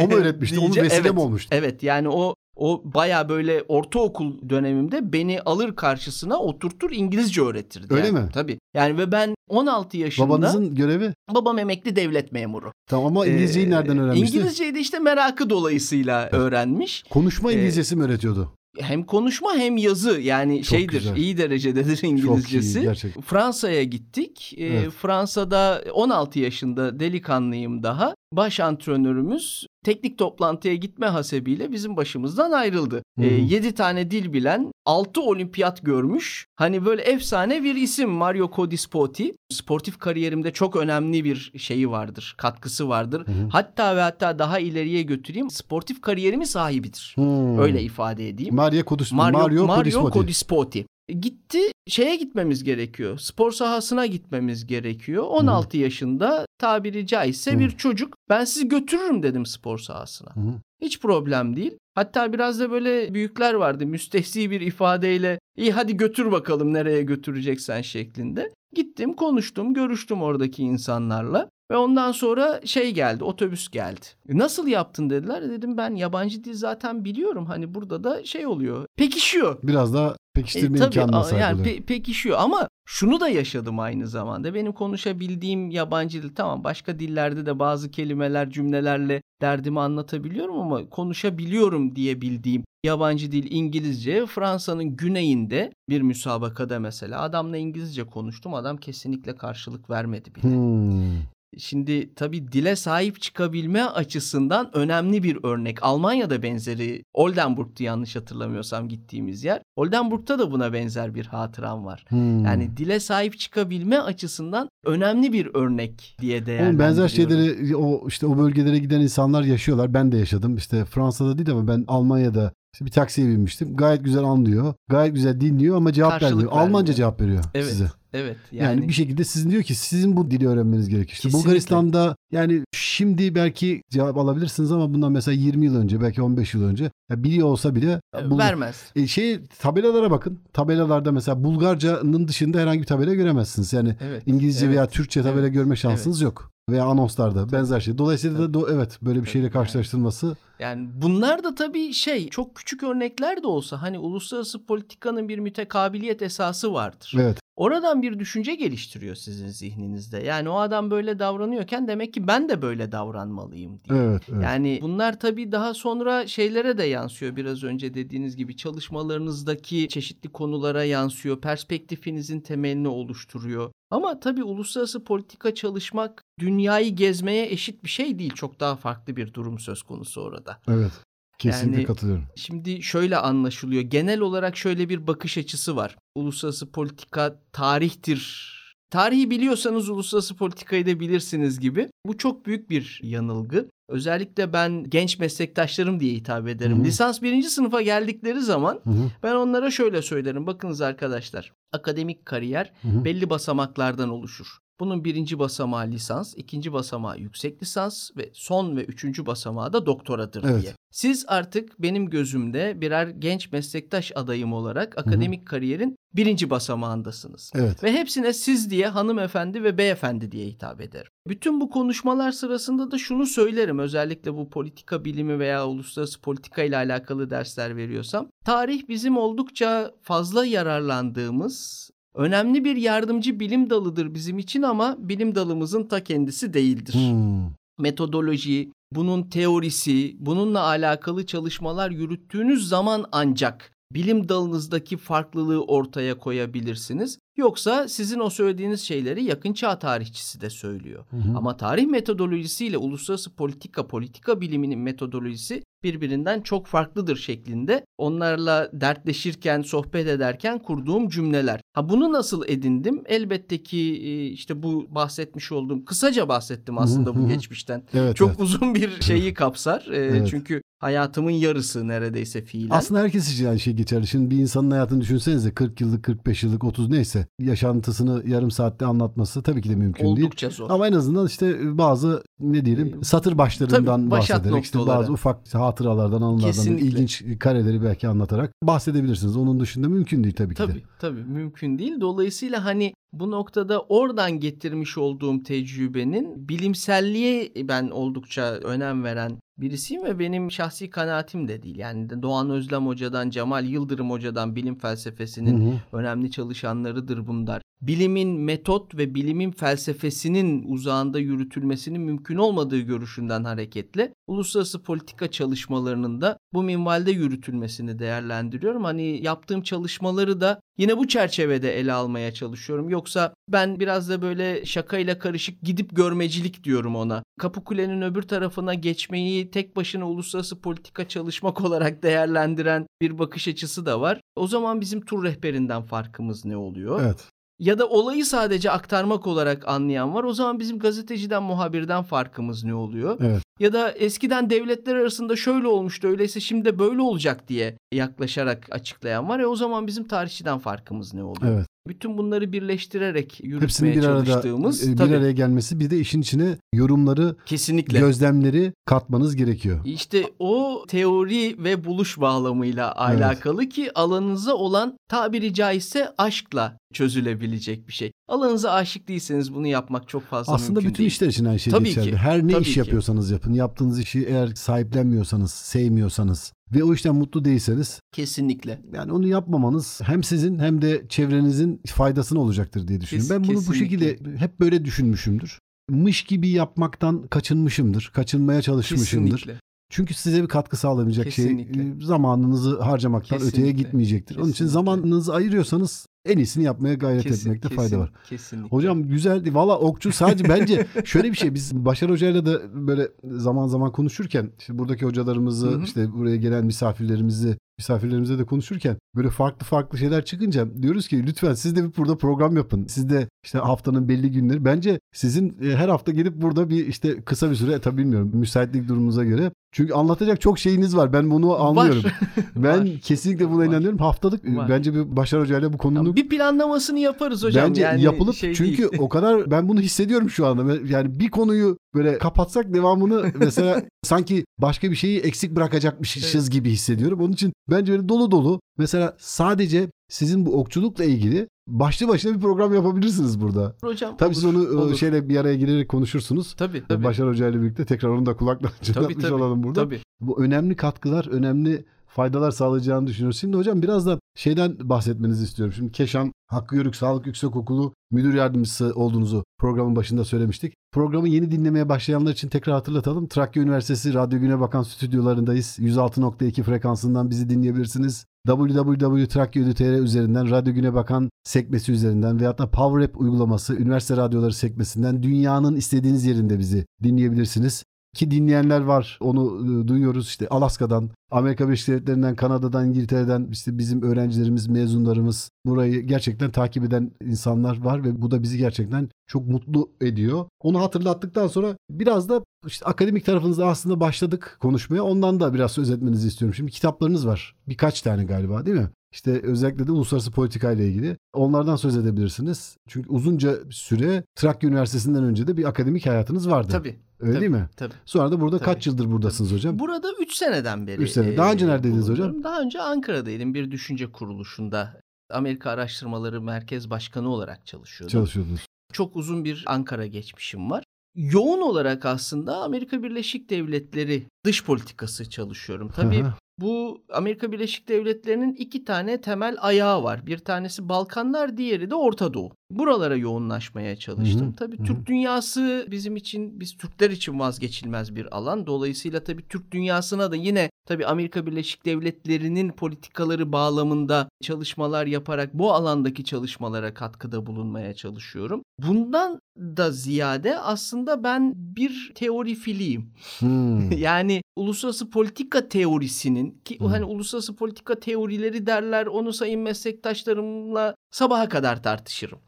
[0.02, 0.60] o mu öğretmişti?
[0.60, 1.50] Onun vesile evet, mi olmuştu?
[1.52, 7.94] Evet yani o o baya böyle ortaokul dönemimde beni alır karşısına oturtur İngilizce öğretirdi.
[7.94, 8.20] Öyle yani.
[8.20, 8.30] mi?
[8.34, 8.60] Tabii.
[8.74, 10.30] Yani ve ben 16 yaşında.
[10.30, 11.14] Babanızın görevi?
[11.36, 12.72] Babam emekli devlet memuru.
[12.88, 14.38] Tamam ama İngilizceyi ee, nereden öğrenmişti?
[14.38, 17.04] İngilizceyi de işte merakı dolayısıyla öğrenmiş.
[17.10, 18.54] Konuşma ee, İngilizcesi ee, mi öğretiyordu?
[18.78, 21.16] hem konuşma hem yazı yani Çok şeydir güzel.
[21.16, 22.84] iyi derecededir İngilizcesi.
[22.84, 23.22] Çok iyi.
[23.22, 24.54] Fransa'ya gittik.
[24.58, 24.92] Ee, evet.
[24.92, 28.16] Fransa'da 16 yaşında delikanlıyım daha.
[28.34, 33.04] Baş antrenörümüz teknik toplantıya gitme hasebiyle bizim başımızdan ayrıldı.
[33.20, 33.26] Hı.
[33.26, 36.46] E, 7 tane dil bilen 6 olimpiyat görmüş.
[36.56, 39.34] Hani böyle efsane bir isim Mario Codispoti.
[39.50, 43.28] Sportif kariyerimde çok önemli bir şeyi vardır, katkısı vardır.
[43.28, 43.50] Hı.
[43.52, 45.50] Hatta ve hatta daha ileriye götüreyim.
[45.50, 47.16] Sportif kariyerimi sahibidir.
[47.16, 47.62] Hı.
[47.62, 48.56] Öyle ifade edeyim.
[48.56, 49.16] Mario Codispoti.
[49.16, 50.14] Mario, Mario, Mario Codispoti.
[50.14, 50.86] Codispoti.
[51.20, 53.18] Gitti şeye gitmemiz gerekiyor.
[53.18, 55.24] Spor sahasına gitmemiz gerekiyor.
[55.24, 55.82] 16 Hı.
[55.82, 57.60] yaşında tabiri caizse Hı.
[57.60, 58.16] bir çocuk.
[58.30, 60.30] Ben sizi götürürüm dedim spor sahasına.
[60.30, 60.54] Hı.
[60.82, 61.78] Hiç problem değil.
[61.96, 67.82] Hatta biraz da böyle büyükler vardı müstehsi bir ifadeyle iyi hadi götür bakalım nereye götüreceksen
[67.82, 68.54] şeklinde.
[68.76, 71.50] Gittim konuştum görüştüm oradaki insanlarla.
[71.72, 74.06] Ve ondan sonra şey geldi, otobüs geldi.
[74.30, 75.50] E, nasıl yaptın dediler.
[75.50, 77.46] Dedim ben yabancı dil zaten biliyorum.
[77.46, 78.86] Hani burada da şey oluyor.
[78.98, 79.58] Pekişiyor.
[79.64, 84.08] Biraz daha pekiştirme e, tabii, imkanına sahip yani pe- pekişiyor ama şunu da yaşadım aynı
[84.08, 84.54] zamanda.
[84.54, 91.96] Benim konuşabildiğim yabancı dil tamam başka dillerde de bazı kelimeler cümlelerle derdimi anlatabiliyorum ama konuşabiliyorum
[91.96, 94.26] diye bildiğim yabancı dil İngilizce.
[94.26, 98.54] Fransa'nın güneyinde bir müsabakada mesela adamla İngilizce konuştum.
[98.54, 100.44] Adam kesinlikle karşılık vermedi bile.
[100.44, 101.22] Hmm.
[101.58, 105.84] Şimdi tabii dile sahip çıkabilme açısından önemli bir örnek.
[105.84, 109.62] Almanya'da benzeri Oldenburg'tu yanlış hatırlamıyorsam gittiğimiz yer.
[109.76, 112.06] Oldenburg'ta da buna benzer bir hatıram var.
[112.10, 112.46] Hmm.
[112.46, 116.80] Yani dile sahip çıkabilme açısından önemli bir örnek diye değerlendiriyorum.
[116.80, 119.94] Benzer şeyleri o işte o bölgelere giden insanlar yaşıyorlar.
[119.94, 120.56] Ben de yaşadım.
[120.56, 123.76] İşte Fransa'da değil ama ben Almanya'da işte bir taksiye binmiştim.
[123.76, 124.74] Gayet güzel anlıyor.
[124.90, 126.52] Gayet güzel dinliyor ama cevap Karşılık vermiyor.
[126.52, 126.68] vermiyor.
[126.68, 127.92] Almanca cevap veriyor evet, size.
[128.14, 128.38] Evet.
[128.52, 128.64] Yani...
[128.66, 131.14] yani bir şekilde sizin diyor ki sizin bu dili öğrenmeniz gerekiyor.
[131.14, 136.54] İşte Bulgaristan'da yani şimdi belki cevap alabilirsiniz ama bundan mesela 20 yıl önce belki 15
[136.54, 138.84] yıl önce ya biliyor olsa bile Bul- vermez.
[138.96, 140.40] E, şey tabelalara bakın.
[140.54, 143.74] Tabelalarda mesela Bulgarca'nın dışında herhangi bir tabela göremezsiniz.
[143.74, 146.26] Yani evet, İngilizce evet, veya Türkçe tabela evet, görme şansınız evet.
[146.26, 147.98] yok veya anonslarda benzer şey.
[147.98, 150.38] Dolayısıyla da do- evet böyle bir şeyle karşılaştırılması.
[150.60, 156.22] Yani bunlar da tabii şey çok küçük örnekler de olsa hani uluslararası politikanın bir mütekabiliyet
[156.22, 157.14] esası vardır.
[157.20, 157.38] Evet.
[157.56, 160.18] Oradan bir düşünce geliştiriyor sizin zihninizde.
[160.18, 164.00] Yani o adam böyle davranıyorken demek ki ben de böyle davranmalıyım diye.
[164.00, 164.44] Evet, evet.
[164.44, 167.36] Yani bunlar tabii daha sonra şeylere de yansıyor.
[167.36, 171.42] Biraz önce dediğiniz gibi çalışmalarınızdaki çeşitli konulara yansıyor.
[171.42, 173.72] Perspektifinizin temelini oluşturuyor.
[173.92, 178.34] Ama tabii uluslararası politika çalışmak dünyayı gezmeye eşit bir şey değil.
[178.34, 180.60] Çok daha farklı bir durum söz konusu orada.
[180.68, 180.92] Evet.
[181.40, 182.26] Kesinlikle yani, katılıyorum.
[182.36, 183.82] Şimdi şöyle anlaşılıyor.
[183.82, 185.98] Genel olarak şöyle bir bakış açısı var.
[186.16, 188.59] Uluslararası politika tarihtir
[188.90, 191.90] tarihi biliyorsanız uluslararası politikayı da bilirsiniz gibi.
[192.06, 193.70] Bu çok büyük bir yanılgı.
[193.90, 196.78] Özellikle ben genç meslektaşlarım diye hitap ederim.
[196.78, 196.86] Hı-hı.
[196.86, 199.12] Lisans birinci sınıfa geldikleri zaman Hı-hı.
[199.24, 200.48] ben onlara şöyle söylerim.
[200.48, 203.06] Bakınız arkadaşlar akademik kariyer Hı-hı.
[203.06, 204.48] belli basamaklardan oluşur.
[204.80, 210.44] Bunun birinci basamağı lisans, ikinci basamağı yüksek lisans ve son ve üçüncü basamağı da doktoradır
[210.44, 210.62] evet.
[210.62, 210.74] diye.
[210.92, 215.46] Siz artık benim gözümde birer genç meslektaş adayım olarak akademik Hı-hı.
[215.46, 217.52] kariyerin birinci basamağındasınız.
[217.56, 217.84] Evet.
[217.84, 221.12] Ve hepsine siz diye hanımefendi ve beyefendi diye hitap ederim.
[221.28, 226.78] Bütün bu konuşmalar sırasında da şunu söylerim özellikle bu politika bilimi veya uluslararası politika ile
[226.78, 228.30] alakalı dersler veriyorsam.
[228.46, 235.84] Tarih bizim oldukça fazla yararlandığımız önemli bir yardımcı bilim dalıdır bizim için ama bilim dalımızın
[235.84, 236.94] ta kendisi değildir.
[236.94, 237.54] Hmm.
[237.80, 247.20] Metodoloji, bunun teorisi, bununla alakalı çalışmalar yürüttüğünüz zaman ancak bilim dalınızdaki farklılığı ortaya koyabilirsiniz.
[247.38, 251.06] Yoksa sizin o söylediğiniz şeyleri yakın çağ tarihçisi de söylüyor.
[251.10, 251.38] Hı hı.
[251.38, 260.08] Ama tarih metodolojisiyle uluslararası politika, politika biliminin metodolojisi birbirinden çok farklıdır şeklinde onlarla dertleşirken, sohbet
[260.08, 261.62] ederken kurduğum cümleler.
[261.74, 263.04] Ha bunu nasıl edindim?
[263.06, 267.84] Elbette ki e, işte bu bahsetmiş olduğum kısaca bahsettim aslında bu geçmişten.
[267.94, 268.40] Evet, çok evet.
[268.40, 269.88] uzun bir şeyi kapsar.
[269.92, 270.28] E, evet.
[270.30, 272.76] Çünkü hayatımın yarısı neredeyse fiilen.
[272.76, 274.08] Aslında herkes için aynı şey geçerli.
[274.08, 279.44] Şimdi bir insanın hayatını düşünsenize 40 yıllık, 45 yıllık, 30 neyse yaşantısını yarım saatte anlatması
[279.44, 280.28] tabii ki de mümkün Oldukça değil.
[280.28, 280.70] Oldukça zor.
[280.70, 286.22] Ama en azından işte bazı ne diyelim satır başlarından tabii, bahsederek işte bazı ufak hatıralardan,
[286.22, 286.88] anılardan, Kesinlikle.
[286.88, 289.38] ilginç kareleri belki anlatarak bahsedebilirsiniz.
[289.38, 290.80] Onun dışında mümkün değil tabii ki tabii, de.
[291.00, 292.02] Tabii mümkün değil.
[292.02, 300.20] Dolayısıyla hani bu noktada oradan getirmiş olduğum tecrübenin bilimselliğe ben oldukça önem veren birisiyim ve
[300.20, 301.78] benim şahsi kanaatim de değil.
[301.78, 305.98] Yani Doğan Özlem Hoca'dan, Cemal Yıldırım Hoca'dan bilim felsefesinin hı hı.
[305.98, 314.84] önemli çalışanlarıdır bunlar bilimin metot ve bilimin felsefesinin uzağında yürütülmesinin mümkün olmadığı görüşünden hareketle uluslararası
[314.84, 318.84] politika çalışmalarının da bu minvalde yürütülmesini değerlendiriyorum.
[318.84, 322.90] Hani yaptığım çalışmaları da yine bu çerçevede ele almaya çalışıyorum.
[322.90, 327.24] Yoksa ben biraz da böyle şakayla karışık gidip görmecilik diyorum ona.
[327.40, 334.02] Kapıkule'nin öbür tarafına geçmeyi tek başına uluslararası politika çalışmak olarak değerlendiren bir bakış açısı da
[334.02, 334.22] var.
[334.36, 337.02] O zaman bizim tur rehberinden farkımız ne oluyor?
[337.02, 340.24] Evet ya da olayı sadece aktarmak olarak anlayan var.
[340.24, 343.18] O zaman bizim gazeteciden, muhabirden farkımız ne oluyor?
[343.22, 343.44] Evet.
[343.60, 349.30] Ya da eskiden devletler arasında şöyle olmuştu, öyleyse şimdi de böyle olacak diye yaklaşarak açıklayan
[349.30, 349.40] var.
[349.40, 351.56] E o zaman bizim tarihçiden farkımız ne oluyor?
[351.56, 351.68] Evet.
[351.88, 356.22] Bütün bunları birleştirerek yürütmeye Hepsinin bir çalıştığımız arada, bir tabii, araya gelmesi bir de işin
[356.22, 359.80] içine yorumları, kesinlikle gözlemleri katmanız gerekiyor.
[359.86, 363.74] İşte o teori ve buluş bağlamıyla alakalı evet.
[363.74, 368.12] ki alanınıza olan tabiri caizse aşkla çözülebilecek bir şey.
[368.28, 371.12] Alanınıza aşık değilseniz bunu yapmak çok fazla Aslında mümkün bütün değil.
[371.12, 372.12] işler için aynı şey Tabii geçerli.
[372.12, 372.18] Ki.
[372.18, 372.80] Her ne Tabii iş ki.
[372.80, 373.54] yapıyorsanız yapın.
[373.54, 378.82] Yaptığınız işi eğer sahiplenmiyorsanız, sevmiyorsanız ve o işten mutlu değilseniz kesinlikle.
[378.94, 383.28] Yani onu yapmamanız hem sizin hem de çevrenizin faydasına olacaktır diye düşünüyorum.
[383.28, 383.74] Kes, ben bunu kesinlikle.
[383.74, 385.60] bu şekilde hep böyle düşünmüşümdür.
[385.90, 388.12] Mış gibi yapmaktan kaçınmışımdır.
[388.14, 389.32] Kaçınmaya çalışmışımdır.
[389.32, 389.60] Kesinlikle.
[389.90, 391.84] Çünkü size bir katkı sağlamayacak şey, Kesinlikle.
[391.84, 393.62] şey zamanınızı harcamaktan Kesinlikle.
[393.62, 394.26] öteye gitmeyecektir.
[394.26, 394.44] Kesinlikle.
[394.44, 398.12] Onun için zamanınızı ayırıyorsanız en iyisini yapmaya gayret kesin, etmekte kesin, fayda var.
[398.30, 398.70] Kesinlikle.
[398.70, 399.56] Hocam güzeldi.
[399.56, 404.52] Valla okçu sadece bence şöyle bir şey biz Başar Hoca'yla da böyle zaman zaman konuşurken
[404.60, 405.84] işte buradaki hocalarımızı Hı-hı.
[405.84, 411.54] işte buraya gelen misafirlerimizi misafirlerimize de konuşurken böyle farklı farklı şeyler çıkınca diyoruz ki lütfen
[411.54, 412.88] siz de bir burada program yapın.
[412.88, 417.22] Siz de işte haftanın belli günleri bence sizin e, her hafta gelip burada bir işte
[417.22, 421.14] kısa bir süre tabii bilmiyorum müsaitlik durumunuza göre çünkü anlatacak çok şeyiniz var.
[421.14, 422.04] Ben bunu anlıyorum.
[422.04, 422.14] Var.
[422.56, 423.00] ben var.
[423.02, 423.66] kesinlikle buna var.
[423.66, 423.98] inanıyorum.
[423.98, 424.70] Haftalık var.
[424.70, 427.70] bence bir Başar Hoca ile bu konunun bir planlamasını yaparız hocam.
[427.70, 429.02] Bence yani yapılıp şey çünkü değil.
[429.02, 430.76] o kadar ben bunu hissediyorum şu anda.
[430.88, 436.52] Yani bir konuyu böyle kapatsak devamını mesela sanki başka bir şeyi eksik bırakacakmışız evet.
[436.52, 437.20] gibi hissediyorum.
[437.22, 442.40] Onun için bence böyle dolu dolu mesela sadece sizin bu okçulukla ilgili başlı başına bir
[442.42, 443.76] program yapabilirsiniz burada.
[443.82, 444.96] Hocam Tabii olur, siz onu olur.
[444.96, 446.54] şeyle bir araya girerek konuşursunuz.
[446.54, 447.04] Tabii tabii.
[447.04, 449.84] Başar Hoca ile birlikte tekrar onu da kulaklarını çınlatmış olalım burada.
[449.84, 450.00] Tabii.
[450.22, 453.40] Bu önemli katkılar, önemli faydalar sağlayacağını düşünüyoruz.
[453.40, 455.74] Şimdi hocam biraz da şeyden bahsetmenizi istiyorum.
[455.78, 460.74] Şimdi Keşan Hakkı Yörük Sağlık Yüksekokulu müdür yardımcısı olduğunuzu programın başında söylemiştik.
[460.92, 463.28] Programı yeni dinlemeye başlayanlar için tekrar hatırlatalım.
[463.28, 465.80] Trakya Üniversitesi Radyo Güne Bakan stüdyolarındayız.
[465.80, 468.26] 106.2 frekansından bizi dinleyebilirsiniz.
[468.48, 475.24] www.trakya.tr üzerinden Radyo Güne Bakan sekmesi üzerinden veyahut da Power App uygulaması üniversite radyoları sekmesinden
[475.24, 477.84] dünyanın istediğiniz yerinde bizi dinleyebilirsiniz.
[478.16, 479.20] Ki dinleyenler var.
[479.22, 486.02] Onu e, duyuyoruz işte Alaska'dan, Amerika Birleşik Devletleri'nden, Kanada'dan, İngiltere'den işte bizim öğrencilerimiz, mezunlarımız burayı
[486.02, 490.46] gerçekten takip eden insanlar var ve bu da bizi gerçekten çok mutlu ediyor.
[490.62, 495.04] Onu hatırlattıktan sonra biraz da işte akademik tarafınızda aslında başladık konuşmaya.
[495.04, 496.56] Ondan da biraz söz etmenizi istiyorum.
[496.56, 497.56] Şimdi kitaplarınız var.
[497.68, 498.90] Birkaç tane galiba değil mi?
[499.12, 501.18] İşte özellikle de uluslararası politika ile ilgili.
[501.34, 502.78] Onlardan söz edebilirsiniz.
[502.88, 506.68] Çünkü uzunca süre Trakya Üniversitesi'nden önce de bir akademik hayatınız vardı.
[506.72, 507.00] Tabii.
[507.20, 507.70] Öyle tabii, değil mi?
[507.78, 507.94] Tabii.
[508.06, 508.66] Sonra da burada tabii.
[508.66, 509.80] kaç yıldır buradasınız hocam?
[509.80, 511.02] Burada 3 seneden beri.
[511.02, 511.38] 3 sene.
[511.38, 512.44] Daha önce neredeydiniz hocam?
[512.44, 515.02] Daha önce Ankara'daydım bir düşünce kuruluşunda.
[515.30, 518.12] Amerika Araştırmaları Merkez Başkanı olarak çalışıyordum.
[518.12, 518.66] Çalışıyordunuz.
[518.94, 520.84] Çok uzun bir Ankara geçmişim var.
[521.16, 525.92] Yoğun olarak aslında Amerika Birleşik Devletleri dış politikası çalışıyorum.
[525.96, 526.26] Tabii
[526.62, 530.26] bu Amerika Birleşik Devletleri'nin iki tane temel ayağı var.
[530.26, 532.52] Bir tanesi Balkanlar, diğeri de Orta Doğu.
[532.72, 534.48] Buralara yoğunlaşmaya çalıştım.
[534.48, 534.56] Hı hı.
[534.56, 534.86] Tabii hı hı.
[534.86, 538.68] Türk dünyası bizim için, biz Türkler için vazgeçilmez bir alan.
[538.68, 545.74] Dolayısıyla tabii Türk dünyasına da yine tabii Amerika Birleşik Devletleri'nin politikaları bağlamında çalışmalar yaparak bu
[545.74, 548.64] alandaki çalışmalara katkıda bulunmaya çalışıyorum.
[548.88, 553.12] Bundan da ziyade aslında ben bir teori filiyim.
[553.40, 553.92] Hmm.
[553.98, 556.88] yani uluslararası politika teorisinin ki hmm.
[556.88, 562.40] hani uluslararası politika teorileri derler onu sayın meslektaşlarımla sabaha kadar tartışırım.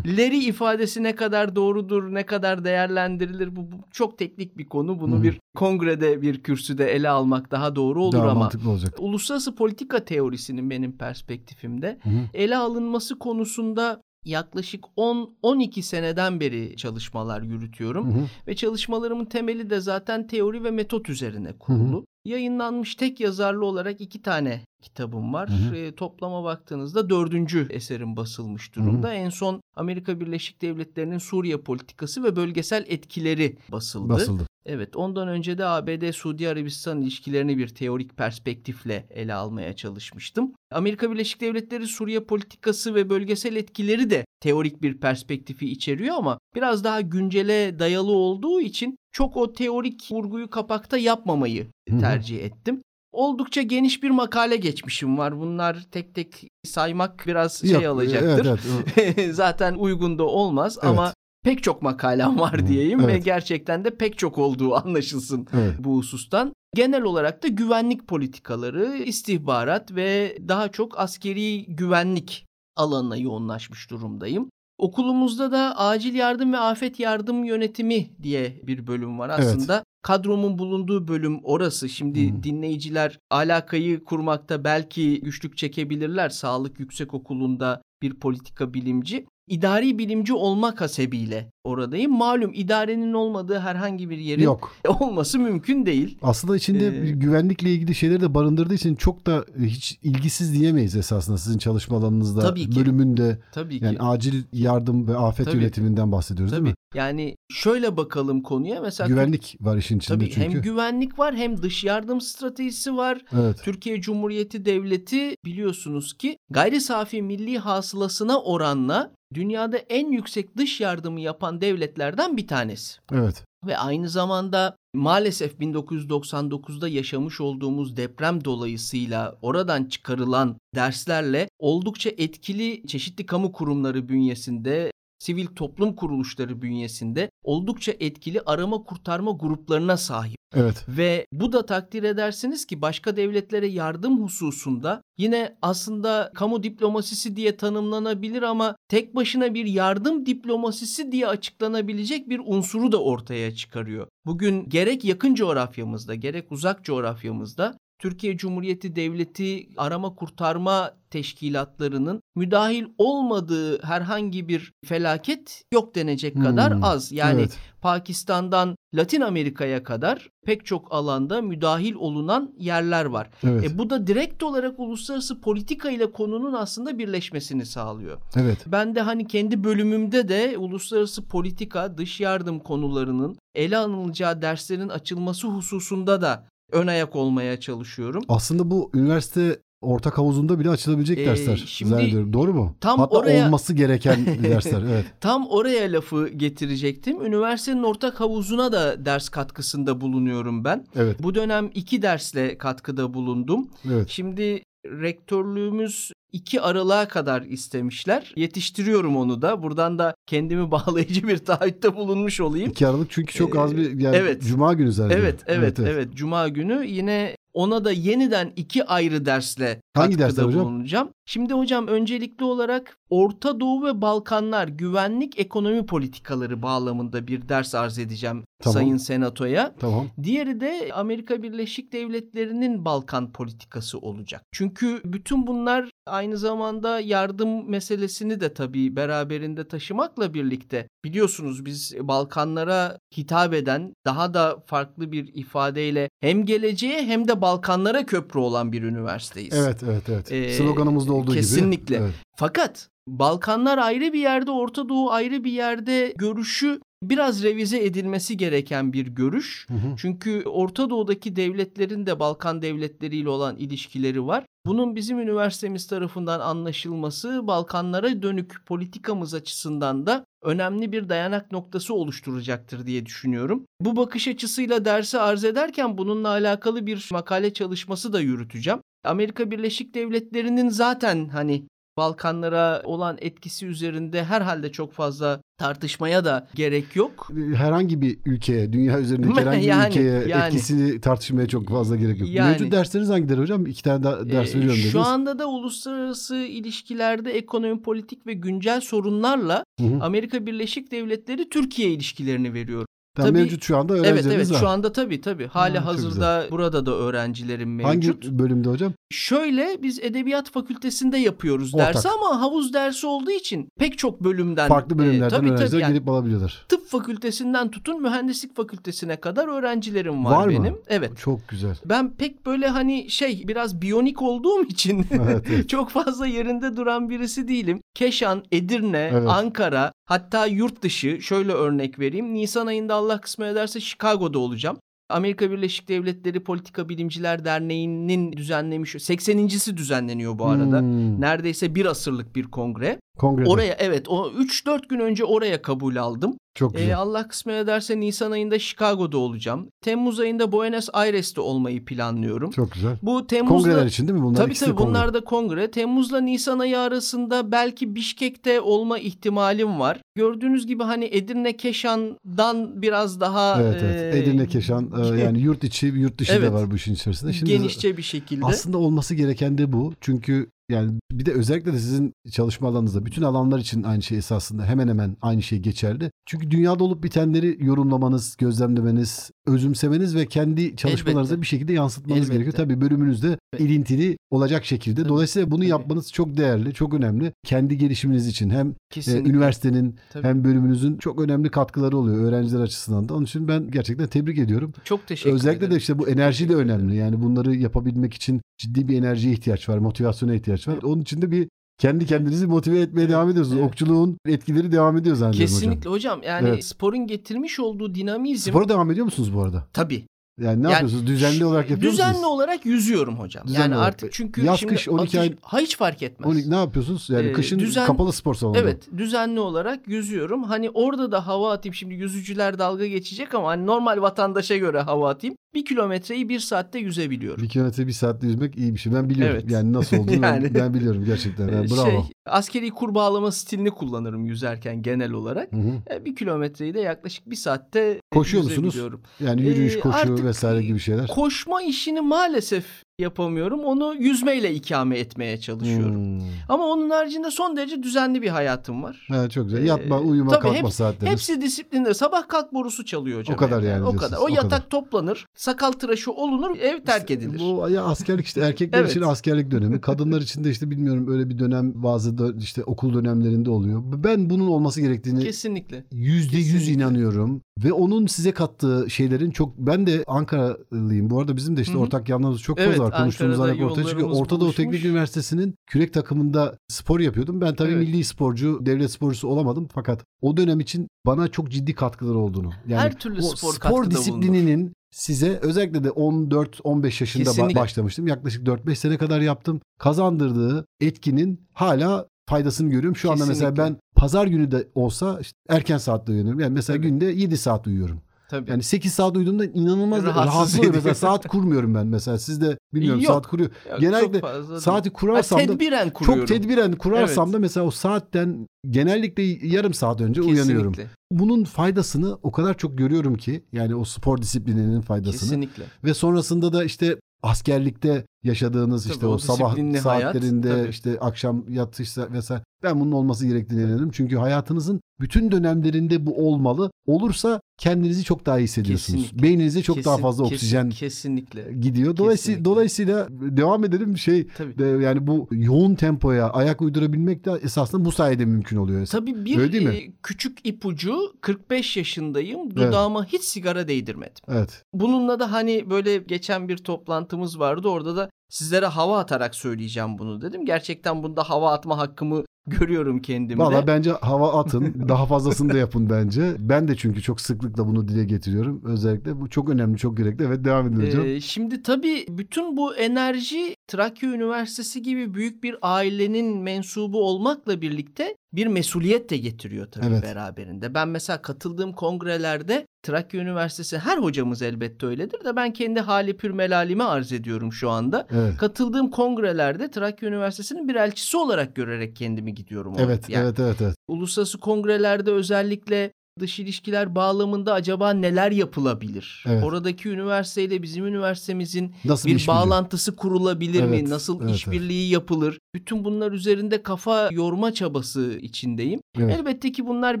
[0.16, 5.00] Leri ifadesi ne kadar doğrudur, ne kadar değerlendirilir bu, bu çok teknik bir konu.
[5.00, 8.94] Bunu hı bir kongrede bir kürsüde ele almak daha doğru olur daha ama olacak.
[8.98, 18.14] uluslararası politika teorisinin benim perspektifimde hı ele alınması konusunda yaklaşık 10-12 seneden beri çalışmalar yürütüyorum.
[18.14, 18.24] Hı hı.
[18.46, 21.96] Ve çalışmalarımın temeli de zaten teori ve metot üzerine kurulu.
[21.96, 22.04] Hı hı.
[22.26, 25.48] Yayınlanmış tek yazarlı olarak iki tane kitabım var.
[25.48, 25.76] Hı hı.
[25.76, 29.08] E, toplama baktığınızda dördüncü eserim basılmış durumda.
[29.08, 29.14] Hı hı.
[29.14, 34.08] En son Amerika Birleşik Devletleri'nin Suriye politikası ve bölgesel etkileri basıldı.
[34.08, 34.46] Basıldı.
[34.66, 40.52] Evet ondan önce de ABD-Suudi Arabistan ilişkilerini bir teorik perspektifle ele almaya çalışmıştım.
[40.70, 46.84] Amerika Birleşik Devletleri Suriye politikası ve bölgesel etkileri de teorik bir perspektifi içeriyor ama biraz
[46.84, 51.66] daha güncele dayalı olduğu için çok o teorik vurguyu kapakta yapmamayı
[52.00, 52.80] tercih ettim
[53.12, 55.40] oldukça geniş bir makale geçmişim var.
[55.40, 58.58] Bunlar tek tek saymak biraz şey Yok, alacaktır.
[58.96, 59.34] Evet, evet.
[59.34, 60.90] Zaten uygun da olmaz evet.
[60.90, 63.14] ama pek çok makalem var diyeyim evet.
[63.14, 65.74] ve gerçekten de pek çok olduğu anlaşılsın evet.
[65.78, 66.52] bu husustan.
[66.74, 72.46] Genel olarak da güvenlik politikaları, istihbarat ve daha çok askeri güvenlik
[72.76, 74.50] alanına yoğunlaşmış durumdayım.
[74.78, 79.74] Okulumuzda da acil yardım ve afet yardım yönetimi diye bir bölüm var aslında.
[79.74, 79.84] Evet.
[80.02, 81.88] Kadromun bulunduğu bölüm orası.
[81.88, 82.42] Şimdi hmm.
[82.42, 86.28] dinleyiciler alakayı kurmakta belki güçlük çekebilirler.
[86.28, 92.12] Sağlık Yüksek Okulu'nda bir politika bilimci idari bilimci olmak hasebiyle oradayım.
[92.12, 94.72] Malum idarenin olmadığı herhangi bir yerin Yok.
[95.00, 96.18] olması mümkün değil.
[96.22, 101.38] Aslında içinde ee, güvenlikle ilgili şeyleri de barındırdığı için çok da hiç ilgisiz diyemeyiz esasında
[101.38, 102.80] sizin çalışma alanınızda, tabii ki.
[102.80, 103.38] bölümünde.
[103.52, 103.84] Tabii ki.
[103.84, 105.56] Yani acil yardım ve afet tabii.
[105.56, 106.64] yönetiminden bahsediyoruz tabii.
[106.64, 106.76] değil mi?
[106.94, 110.54] Yani şöyle bakalım konuya mesela güvenlik var işin içinde tabii, çünkü.
[110.54, 113.24] Hem güvenlik var hem dış yardım stratejisi var.
[113.32, 113.56] Evet.
[113.62, 121.20] Türkiye Cumhuriyeti Devleti biliyorsunuz ki gayri safi milli hasılasına oranla dünyada en yüksek dış yardımı
[121.20, 122.98] yapan devletlerden bir tanesi.
[123.12, 123.44] Evet.
[123.66, 133.26] Ve aynı zamanda maalesef 1999'da yaşamış olduğumuz deprem dolayısıyla oradan çıkarılan derslerle oldukça etkili çeşitli
[133.26, 140.36] kamu kurumları bünyesinde sivil toplum kuruluşları bünyesinde oldukça etkili arama kurtarma gruplarına sahip.
[140.54, 140.84] Evet.
[140.88, 147.56] Ve bu da takdir edersiniz ki başka devletlere yardım hususunda yine aslında kamu diplomasisi diye
[147.56, 154.08] tanımlanabilir ama tek başına bir yardım diplomasisi diye açıklanabilecek bir unsuru da ortaya çıkarıyor.
[154.26, 163.82] Bugün gerek yakın coğrafyamızda gerek uzak coğrafyamızda Türkiye Cumhuriyeti Devleti arama kurtarma teşkilatlarının müdahil olmadığı
[163.82, 167.12] herhangi bir felaket yok denecek hmm, kadar az.
[167.12, 167.58] Yani evet.
[167.80, 173.30] Pakistan'dan Latin Amerika'ya kadar pek çok alanda müdahil olunan yerler var.
[173.42, 173.64] Evet.
[173.64, 178.18] E bu da direkt olarak uluslararası politika ile konunun aslında birleşmesini sağlıyor.
[178.36, 178.58] Evet.
[178.66, 185.46] Ben de hani kendi bölümümde de uluslararası politika, dış yardım konularının ele alınacağı derslerin açılması
[185.46, 188.24] hususunda da ön ayak olmaya çalışıyorum.
[188.28, 192.32] Aslında bu üniversite ortak havuzunda bile açılabilecek ee, dersler şimdi zannediyorum.
[192.32, 192.76] Doğru mu?
[192.80, 194.82] Tam Hatta oraya, olması gereken dersler.
[194.82, 195.04] Evet.
[195.20, 197.26] Tam oraya lafı getirecektim.
[197.26, 200.86] Üniversitenin ortak havuzuna da ders katkısında bulunuyorum ben.
[200.96, 201.22] Evet.
[201.22, 203.68] Bu dönem iki dersle katkıda bulundum.
[203.90, 204.08] Evet.
[204.08, 208.32] Şimdi rektörlüğümüz iki aralığa kadar istemişler.
[208.36, 209.62] Yetiştiriyorum onu da.
[209.62, 212.70] Buradan da kendimi bağlayıcı bir taahhütte bulunmuş olayım.
[212.70, 214.42] İki Aralık çünkü çok az bir yani evet.
[214.42, 215.18] Cuma günü zaten.
[215.18, 215.90] Evet, evet, evet.
[215.92, 216.08] evet.
[216.14, 220.60] Cuma günü yine ona da yeniden iki ayrı dersle Hangi dersler hocam?
[220.64, 221.08] bulunacağım.
[221.26, 227.98] Şimdi hocam öncelikli olarak Orta Doğu ve Balkanlar güvenlik ekonomi politikaları bağlamında bir ders arz
[227.98, 228.74] edeceğim tamam.
[228.74, 229.74] Sayın Senato'ya.
[229.80, 230.06] Tamam.
[230.22, 234.42] Diğeri de Amerika Birleşik Devletleri'nin Balkan politikası olacak.
[234.52, 242.98] Çünkü bütün bunlar aynı zamanda yardım meselesini de tabii beraberinde taşımakla birlikte biliyorsunuz biz Balkanlara
[243.16, 248.82] hitap eden daha da farklı bir ifadeyle hem geleceğe hem de Balkanlara köprü olan bir
[248.82, 249.54] üniversiteyiz.
[249.54, 250.32] Evet evet evet.
[250.32, 251.66] Ee, Sloganımızda olduğu kesinlikle.
[251.66, 251.76] gibi.
[251.76, 251.96] Kesinlikle.
[251.96, 252.14] Evet.
[252.36, 258.92] Fakat Balkanlar ayrı bir yerde, Orta Doğu ayrı bir yerde görüşü biraz revize edilmesi gereken
[258.92, 259.66] bir görüş.
[259.68, 259.96] Hı hı.
[259.96, 264.44] Çünkü Orta Doğu'daki devletlerin de Balkan devletleriyle olan ilişkileri var.
[264.66, 272.86] Bunun bizim üniversitemiz tarafından anlaşılması Balkanlara dönük politikamız açısından da önemli bir dayanak noktası oluşturacaktır
[272.86, 273.66] diye düşünüyorum.
[273.80, 278.80] Bu bakış açısıyla dersi arz ederken bununla alakalı bir makale çalışması da yürüteceğim.
[279.04, 286.96] Amerika Birleşik Devletleri'nin zaten hani Balkanlara olan etkisi üzerinde herhalde çok fazla tartışmaya da gerek
[286.96, 287.28] yok.
[287.54, 292.20] Herhangi bir ülkeye, dünya üzerindeki herhangi yani, bir ülkeye yani, etkisini tartışmaya çok fazla gerek
[292.20, 292.28] yok.
[292.30, 293.66] Yani, Mevcut dersleriniz hangileri hocam?
[293.66, 294.92] İki tane da, ders e, veriyorum dediniz.
[294.92, 299.98] Şu anda da uluslararası ilişkilerde ekonomi, politik ve güncel sorunlarla hı hı.
[300.00, 302.86] Amerika Birleşik Devletleri Türkiye ilişkilerini veriyorum.
[303.16, 304.58] Tabii, mevcut şu anda öğrencileriniz evet, evet, var.
[304.58, 305.46] şu anda tabii tabii.
[305.46, 308.24] Hali ha, hazırda burada da öğrencilerim mevcut.
[308.24, 308.92] Hangi bölümde hocam?
[309.10, 311.94] Şöyle biz edebiyat fakültesinde yapıyoruz Ortak.
[311.94, 314.68] dersi ama havuz dersi olduğu için pek çok bölümden.
[314.68, 316.66] Farklı bölümlerden e, tabii, öğrenciler tabii, yani, gelip alabiliyorlar.
[316.68, 320.72] Tıp fakültesinden tutun mühendislik fakültesine kadar öğrencilerim var, var benim.
[320.72, 320.78] Mı?
[320.88, 321.18] Evet.
[321.18, 321.76] Çok güzel.
[321.84, 325.68] Ben pek böyle hani şey biraz biyonik olduğum için evet, evet.
[325.76, 327.80] çok fazla yerinde duran birisi değilim.
[327.94, 329.28] Keşan, Edirne, evet.
[329.28, 332.34] Ankara hatta yurt dışı şöyle örnek vereyim.
[332.34, 334.78] Nisan ayında Allah kısmet ederse Chicago'da olacağım.
[335.08, 340.80] Amerika Birleşik Devletleri Politika Bilimciler Derneği'nin düzenlemiş 80.si düzenleniyor bu arada.
[340.80, 341.20] Hmm.
[341.20, 343.00] Neredeyse bir asırlık bir kongre.
[343.18, 343.48] Kongrede.
[343.48, 346.38] Oraya evet o 3-4 gün önce oraya kabul aldım.
[346.56, 346.88] Çok güzel.
[346.88, 349.68] Ee, Allah kısmet ederse Nisan ayında Chicago'da olacağım.
[349.80, 352.50] Temmuz ayında Buenos Aires'te olmayı planlıyorum.
[352.50, 352.96] Çok güzel.
[353.02, 354.36] Bu Temmuz'da Kongreler için değil mi bunlar?
[354.36, 354.88] Tabii tabii kongre.
[354.88, 355.70] bunlar da kongre.
[355.70, 360.00] Temmuz'la Nisan ayı arasında belki Bişkek'te olma ihtimalim var.
[360.14, 364.14] Gördüğünüz gibi hani Edirne Keşan'dan biraz daha Evet evet.
[364.14, 367.32] E, Edirne Keşan e, yani yurt içi yurt dışı evet, da var bu işin içerisinde.
[367.32, 368.44] Şimdi genişçe bir şekilde.
[368.44, 369.92] Aslında olması gereken de bu.
[370.00, 374.64] Çünkü yani bir de özellikle de sizin çalışma alanınızda bütün alanlar için aynı şey esasında
[374.64, 376.10] hemen hemen aynı şey geçerli.
[376.26, 381.42] Çünkü dünyada olup bitenleri yorumlamanız, gözlemlemeniz, özümsemeniz ve kendi çalışmalarınıza Elbette.
[381.42, 382.32] bir şekilde yansıtmanız Elbette.
[382.34, 382.54] gerekiyor.
[382.56, 385.00] Tabii bölümünüzde ilintili olacak şekilde.
[385.00, 385.08] Tabii.
[385.08, 385.68] Dolayısıyla bunu Tabii.
[385.70, 387.32] yapmanız çok değerli, çok önemli.
[387.44, 388.74] Kendi gelişiminiz için hem
[389.06, 390.26] e, üniversitenin Tabii.
[390.26, 393.14] hem bölümünüzün çok önemli katkıları oluyor öğrenciler açısından da.
[393.14, 394.72] Onun için ben gerçekten tebrik ediyorum.
[394.84, 395.72] Çok teşekkür Özellikle ederim.
[395.72, 396.96] de işte bu enerji de önemli.
[396.96, 400.78] Yani bunları yapabilmek için ciddi bir enerjiye ihtiyaç var, motivasyona ihtiyaç var.
[400.82, 401.48] Onun için de bir
[401.78, 403.58] kendi kendinizi motive etmeye devam ediyorsunuz.
[403.58, 403.68] Evet.
[403.68, 406.18] Okçuluğun etkileri devam ediyor zannediyorum Kesinlikle hocam.
[406.18, 406.32] hocam.
[406.34, 406.64] Yani evet.
[406.64, 408.50] sporun getirmiş olduğu dinamizm.
[408.50, 409.66] Spora devam ediyor musunuz bu arada?
[409.72, 410.06] Tabii.
[410.40, 411.06] Yani ne yani, yapıyorsunuz?
[411.06, 412.24] Düzenli olarak yapıyor düzenli musunuz?
[412.24, 413.46] Düzenli olarak yüzüyorum hocam.
[413.46, 413.88] Düzenli yani olarak.
[413.88, 416.30] artık çünkü Yaz, şimdi kış 12 ay ha, hiç fark etmez.
[416.30, 417.10] 12, ne yapıyorsunuz?
[417.10, 418.60] Yani ee, kışın düzen, kapalı spor salonunda.
[418.60, 420.42] Evet, düzenli olarak yüzüyorum.
[420.42, 421.74] Hani orada da hava atayım.
[421.74, 425.36] Şimdi yüzücüler dalga geçecek ama hani normal vatandaşa göre hava atayım.
[425.54, 427.42] Bir kilometreyi bir saatte yüzebiliyorum.
[427.42, 428.92] Bir kilometre bir saatte yüzmek iyi bir şey.
[428.94, 429.36] Ben biliyorum.
[429.40, 429.50] Evet.
[429.50, 431.48] Yani nasıl olduğunu yani, ben, ben biliyorum gerçekten.
[431.48, 431.90] Yani bravo.
[431.90, 435.52] Şey, askeri kur bağlama stilini kullanırım yüzerken genel olarak.
[435.52, 435.94] Hı hı.
[435.94, 438.80] E, bir kilometreyi de yaklaşık bir saatte Koşuyor musunuz?
[439.20, 441.06] Yani yürüyüş, ee, koşu vesaire gibi şeyler.
[441.06, 442.66] Koşma işini maalesef
[442.98, 443.64] yapamıyorum.
[443.64, 446.20] Onu yüzmeyle ikame etmeye çalışıyorum.
[446.20, 446.26] Hmm.
[446.48, 449.08] Ama onun haricinde son derece düzenli bir hayatım var.
[449.14, 449.64] Evet çok güzel.
[449.64, 451.10] Yatma, ee, uyuma, tabii kalkma hepsi, saatleri.
[451.10, 451.94] Hepsi disiplinde.
[451.94, 453.34] Sabah kalk borusu çalıyor hocam.
[453.34, 453.84] O kadar yani.
[453.84, 454.18] O kadar.
[454.18, 454.68] O, o yatak kadar.
[454.68, 457.40] toplanır, sakal tıraşı olunur, ev terk edilir.
[457.40, 458.90] Bu ya askerlik işte erkekler evet.
[458.90, 459.80] için askerlik dönemi.
[459.80, 463.82] Kadınlar için de işte bilmiyorum öyle bir dönem bazı da işte okul dönemlerinde oluyor.
[464.04, 467.42] Ben bunun olması gerektiğini kesinlikle yüzde yüz inanıyorum.
[467.64, 471.10] Ve onun size kattığı şeylerin çok ben de Ankaralıyım.
[471.10, 471.82] Bu arada bizim de işte Hı-hı.
[471.82, 472.92] ortak yanlarımız çok fazla evet, var.
[472.92, 474.10] Konuştuğumuz ancak ortaya çıkıyor.
[474.10, 477.40] Orta Doğu Teknik Üniversitesi'nin kürek takımında spor yapıyordum.
[477.40, 477.88] Ben tabii evet.
[477.88, 482.52] milli sporcu, devlet sporcusu olamadım fakat o dönem için bana çok ciddi katkıları olduğunu.
[482.68, 484.72] Yani Her türlü spor, spor disiplininin bulunur.
[484.90, 487.60] size özellikle de 14-15 yaşında Kesinlikle.
[487.60, 488.06] başlamıştım.
[488.06, 489.60] Yaklaşık 4-5 sene kadar yaptım.
[489.78, 492.96] Kazandırdığı etkinin hala faydasını görüyorum.
[492.96, 493.22] Şu Kesinlikle.
[493.22, 496.40] anda mesela ben pazar günü de olsa işte erken saatte uyanıyorum.
[496.40, 496.84] Yani mesela evet.
[496.84, 498.00] günde 7 saat uyuyorum.
[498.28, 498.50] Tabii.
[498.50, 500.74] Yani 8 saat uyuduğumda inanılmaz rahatsız, rahatsız oluyor.
[500.74, 502.18] Mesela saat kurmuyorum ben mesela.
[502.18, 503.12] Siz de bilmiyorum Yok.
[503.12, 503.50] saat kuruyor.
[503.70, 504.20] Yok, Genellikle
[504.60, 506.26] saati kurarsam da tedbiren kuruyorum.
[506.26, 507.34] çok tedbiren kurarsam evet.
[507.34, 510.42] da mesela o saatten genellikle yarım saat önce Kesinlikle.
[510.42, 510.74] uyanıyorum.
[511.10, 515.20] Bunun faydasını o kadar çok görüyorum ki yani o spor disiplininin faydasını.
[515.20, 515.64] Kesinlikle.
[515.84, 521.44] Ve sonrasında da işte askerlikte yaşadığınız tabii işte o, o sabah saatlerinde hayat, işte akşam
[521.48, 523.90] yatışsa vesaire ben bunun olması gerektiğini inanıyorum.
[523.90, 526.70] Çünkü hayatınızın bütün dönemlerinde bu olmalı.
[526.86, 529.02] Olursa kendinizi çok daha iyi hissediyorsunuz.
[529.02, 529.22] Kesinlikle.
[529.22, 531.96] Beyninize çok kesin, daha fazla oksijen kesinlikle gidiyor.
[531.96, 532.44] Dolayısıyla kesinlikle.
[532.44, 534.58] dolayısıyla devam edelim şey Tabii.
[534.58, 538.86] De, yani bu yoğun tempoya ayak uydurabilmek de esasında bu sayede mümkün oluyor.
[538.86, 539.74] Tabii bir Öyle değil mi?
[539.74, 542.50] E, küçük ipucu 45 yaşındayım.
[542.50, 543.12] Dudağıma evet.
[543.12, 544.24] hiç sigara değdirmedim.
[544.28, 544.62] Evet.
[544.74, 547.68] Bununla da hani böyle geçen bir toplantımız vardı.
[547.68, 550.44] Orada da sizlere hava atarak söyleyeceğim bunu dedim.
[550.44, 553.42] Gerçekten bunda hava atma hakkımı görüyorum kendimde.
[553.42, 554.88] Valla bence hava atın.
[554.88, 556.36] daha fazlasını da yapın bence.
[556.38, 558.62] Ben de çünkü çok sıklıkla bunu dile getiriyorum.
[558.64, 560.24] Özellikle bu çok önemli, çok gerekli.
[560.24, 561.06] Evet devam edin hocam.
[561.06, 568.16] Ee, şimdi tabii bütün bu enerji Trakya Üniversitesi gibi büyük bir ailenin mensubu olmakla birlikte
[568.36, 570.02] bir mesuliyet de getiriyor tabii evet.
[570.02, 570.74] beraberinde.
[570.74, 576.30] Ben mesela katıldığım kongrelerde Trakya Üniversitesi her hocamız elbette öyledir de ben kendi hali pür
[576.30, 578.06] melalime arz ediyorum şu anda.
[578.10, 578.36] Evet.
[578.36, 582.74] Katıldığım kongrelerde Trakya Üniversitesi'nin bir elçisi olarak görerek kendimi gidiyorum.
[582.78, 583.24] Evet, yani.
[583.24, 583.76] evet, evet, evet.
[583.88, 589.24] Uluslararası kongrelerde özellikle dış ilişkiler bağlamında acaba neler yapılabilir?
[589.28, 589.44] Evet.
[589.44, 593.90] Oradaki üniversiteyle bizim üniversitemizin Nasıl bir bağlantısı kurulabilir evet, mi?
[593.90, 594.92] Nasıl evet, işbirliği evet.
[594.92, 595.38] yapılır?
[595.54, 598.80] Bütün bunlar üzerinde kafa yorma çabası içindeyim.
[598.98, 599.16] Evet.
[599.18, 600.00] Elbette ki bunlar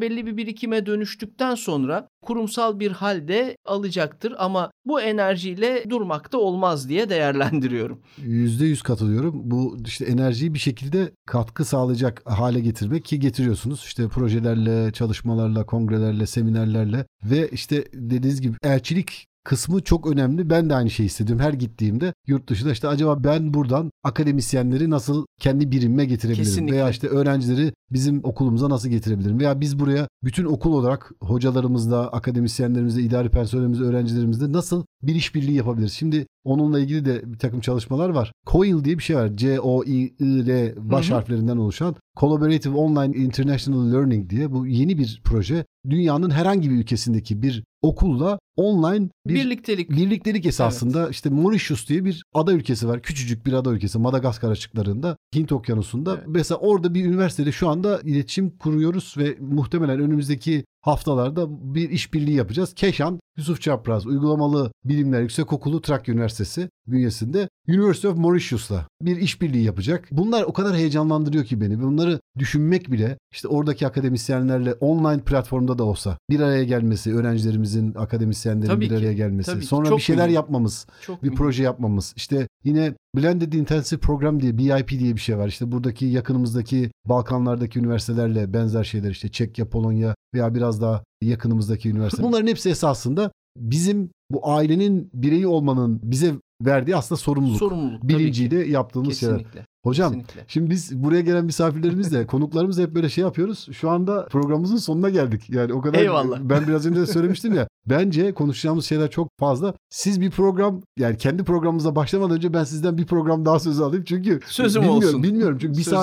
[0.00, 7.08] belli bir birikime dönüştükten sonra kurumsal bir halde alacaktır ama bu enerjiyle durmakta olmaz diye
[7.08, 8.00] değerlendiriyorum.
[8.18, 9.34] Yüzde yüz katılıyorum.
[9.44, 13.84] Bu işte enerjiyi bir şekilde katkı sağlayacak hale getirmek ki getiriyorsunuz.
[13.86, 20.50] İşte projelerle, çalışmalarla, kongrelerle, seminerlerle ve işte dediğiniz gibi elçilik kısmı çok önemli.
[20.50, 25.26] Ben de aynı şeyi istedim her gittiğimde yurt dışında işte acaba ben buradan akademisyenleri nasıl
[25.40, 26.76] kendi birimime getirebilirim Kesinlikle.
[26.76, 33.02] veya işte öğrencileri bizim okulumuza nasıl getirebilirim veya biz buraya bütün okul olarak hocalarımızla, akademisyenlerimizle,
[33.02, 35.92] idari personelimizle, öğrencilerimizle nasıl bir işbirliği yapabiliriz?
[35.92, 38.32] Şimdi onunla ilgili de bir takım çalışmalar var.
[38.46, 39.30] COIL diye bir şey var.
[39.36, 41.14] C-O-I-L baş Hı-hı.
[41.14, 45.64] harflerinden oluşan Collaborative Online International Learning diye bu yeni bir proje.
[45.90, 51.14] Dünyanın herhangi bir ülkesindeki bir okulla online bir birliktelik birliktelik esasında evet.
[51.14, 53.02] işte Mauritius diye bir ada ülkesi var.
[53.02, 56.14] Küçücük bir ada ülkesi Madagaskar açıklarında Hint Okyanusu'nda.
[56.14, 56.24] Evet.
[56.26, 62.74] Mesela orada bir üniversitede şu anda iletişim kuruyoruz ve muhtemelen önümüzdeki haftalarda bir işbirliği yapacağız.
[62.74, 70.08] Keşan Yusuf Çapraz Uygulamalı Bilimler Yüksekokulu Trakya Üniversitesi bünyesinde University of Mauritius'la bir işbirliği yapacak.
[70.12, 71.82] Bunlar o kadar heyecanlandırıyor ki beni.
[71.82, 78.68] Bunları düşünmek bile işte oradaki akademisyenlerle online platformda da olsa bir araya gelmesi, öğrencilerimizin, akademisyenlerin
[78.70, 78.96] Tabii bir ki.
[78.96, 80.34] araya gelmesi, Tabii sonra Çok bir şeyler mühim.
[80.34, 81.36] yapmamız, Çok bir mühim.
[81.38, 82.12] proje yapmamız.
[82.16, 85.48] İşte yine Blended Intensive Program diye BIP diye bir şey var.
[85.48, 92.22] İşte buradaki yakınımızdaki Balkanlardaki üniversitelerle benzer şeyler işte Çekya, Polonya veya biraz daha yakınımızdaki üniversite.
[92.26, 97.58] Bunların hepsi esasında bizim bu ailenin bireyi olmanın bize verdiği aslında sorumluluk.
[97.58, 98.02] Sorumluluk.
[98.02, 99.50] Bilinciyle yaptığımız Kesinlikle.
[99.50, 99.66] şeyler.
[99.84, 100.44] Hocam Kesinlikle.
[100.48, 103.68] şimdi biz buraya gelen misafirlerimizle konuklarımızla hep böyle şey yapıyoruz.
[103.72, 105.50] Şu anda programımızın sonuna geldik.
[105.50, 106.40] Yani o kadar Eyvallah.
[106.42, 107.68] ben biraz önce de söylemiştim ya.
[107.86, 109.74] Bence konuşacağımız şeyler çok fazla.
[109.90, 114.04] Siz bir program yani kendi programımıza başlamadan önce ben sizden bir program daha söz alayım.
[114.04, 115.22] Çünkü Sözüm bilmiyorum, olsun.
[115.22, 115.98] Bilmiyorum çünkü bir Sözüm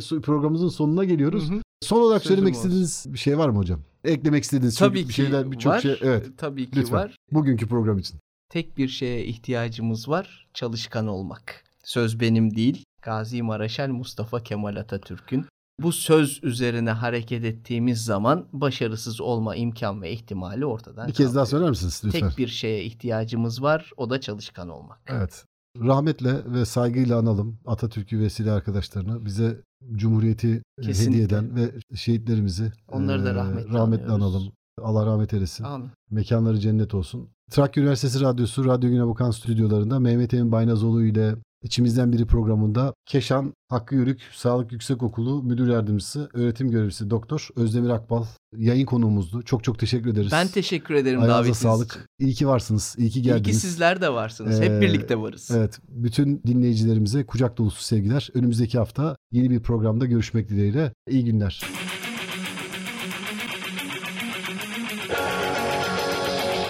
[0.00, 1.50] saat e, programımızın sonuna geliyoruz.
[1.50, 1.60] Hı hı.
[1.80, 2.68] Son olarak Sözüm söylemek olsun.
[2.68, 3.80] istediğiniz bir şey var mı hocam?
[4.04, 5.98] Eklemek istediğiniz Tabii bir şeyler birçok şey.
[6.02, 6.26] Evet.
[6.36, 6.98] Tabii ki Lütfen.
[6.98, 7.16] var.
[7.32, 8.18] Bugünkü program için.
[8.48, 10.48] Tek bir şeye ihtiyacımız var.
[10.54, 11.64] Çalışkan olmak.
[11.84, 12.84] Söz benim değil.
[13.02, 15.46] Gazi Maraşal Mustafa Kemal Atatürk'ün
[15.82, 21.46] bu söz üzerine hareket ettiğimiz zaman başarısız olma imkan ve ihtimali ortadan Bir kez daha
[21.46, 22.28] söyler misiniz lütfen?
[22.28, 23.90] Tek bir şeye ihtiyacımız var.
[23.96, 24.98] O da çalışkan olmak.
[25.06, 25.44] Evet.
[25.78, 29.24] Rahmetle ve saygıyla analım Atatürk'ü vesile arkadaşlarını.
[29.24, 29.60] Bize
[29.92, 31.10] Cumhuriyeti Kesinlikle.
[31.10, 34.52] hediye eden ve şehitlerimizi Onları da rahmetle, rahmetle analım.
[34.82, 35.64] Allah rahmet eylesin.
[35.64, 35.90] Amin.
[36.10, 37.30] Mekanları cennet olsun.
[37.50, 43.54] Trakya Üniversitesi Radyosu Radyo Güne Bakan stüdyolarında Mehmet Emin Baynazoğlu ile İçimizden Biri programında Keşan
[43.68, 48.24] Hakkı Yörük Sağlık Yüksekokulu Müdür Yardımcısı, öğretim görevlisi Doktor Özdemir Akbal
[48.56, 49.42] yayın konuğumuzdu.
[49.42, 50.32] Çok çok teşekkür ederiz.
[50.32, 51.90] Ben teşekkür ederim Ayağınıza davetiniz sağlık.
[51.90, 52.02] için.
[52.18, 52.94] İyi ki varsınız.
[52.98, 53.48] İyi ki geldiniz.
[53.48, 54.60] İyi ki sizler de varsınız.
[54.60, 55.50] Ee, Hep birlikte varız.
[55.56, 55.78] Evet.
[55.88, 58.28] Bütün dinleyicilerimize kucak dolusu sevgiler.
[58.34, 60.92] Önümüzdeki hafta yeni bir programda görüşmek dileğiyle.
[61.10, 61.62] İyi günler.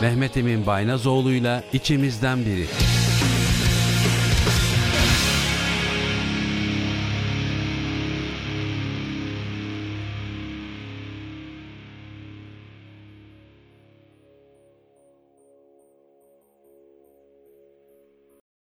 [0.01, 2.67] Mehmet Emin Baynazoğlu'yla içimizden biri.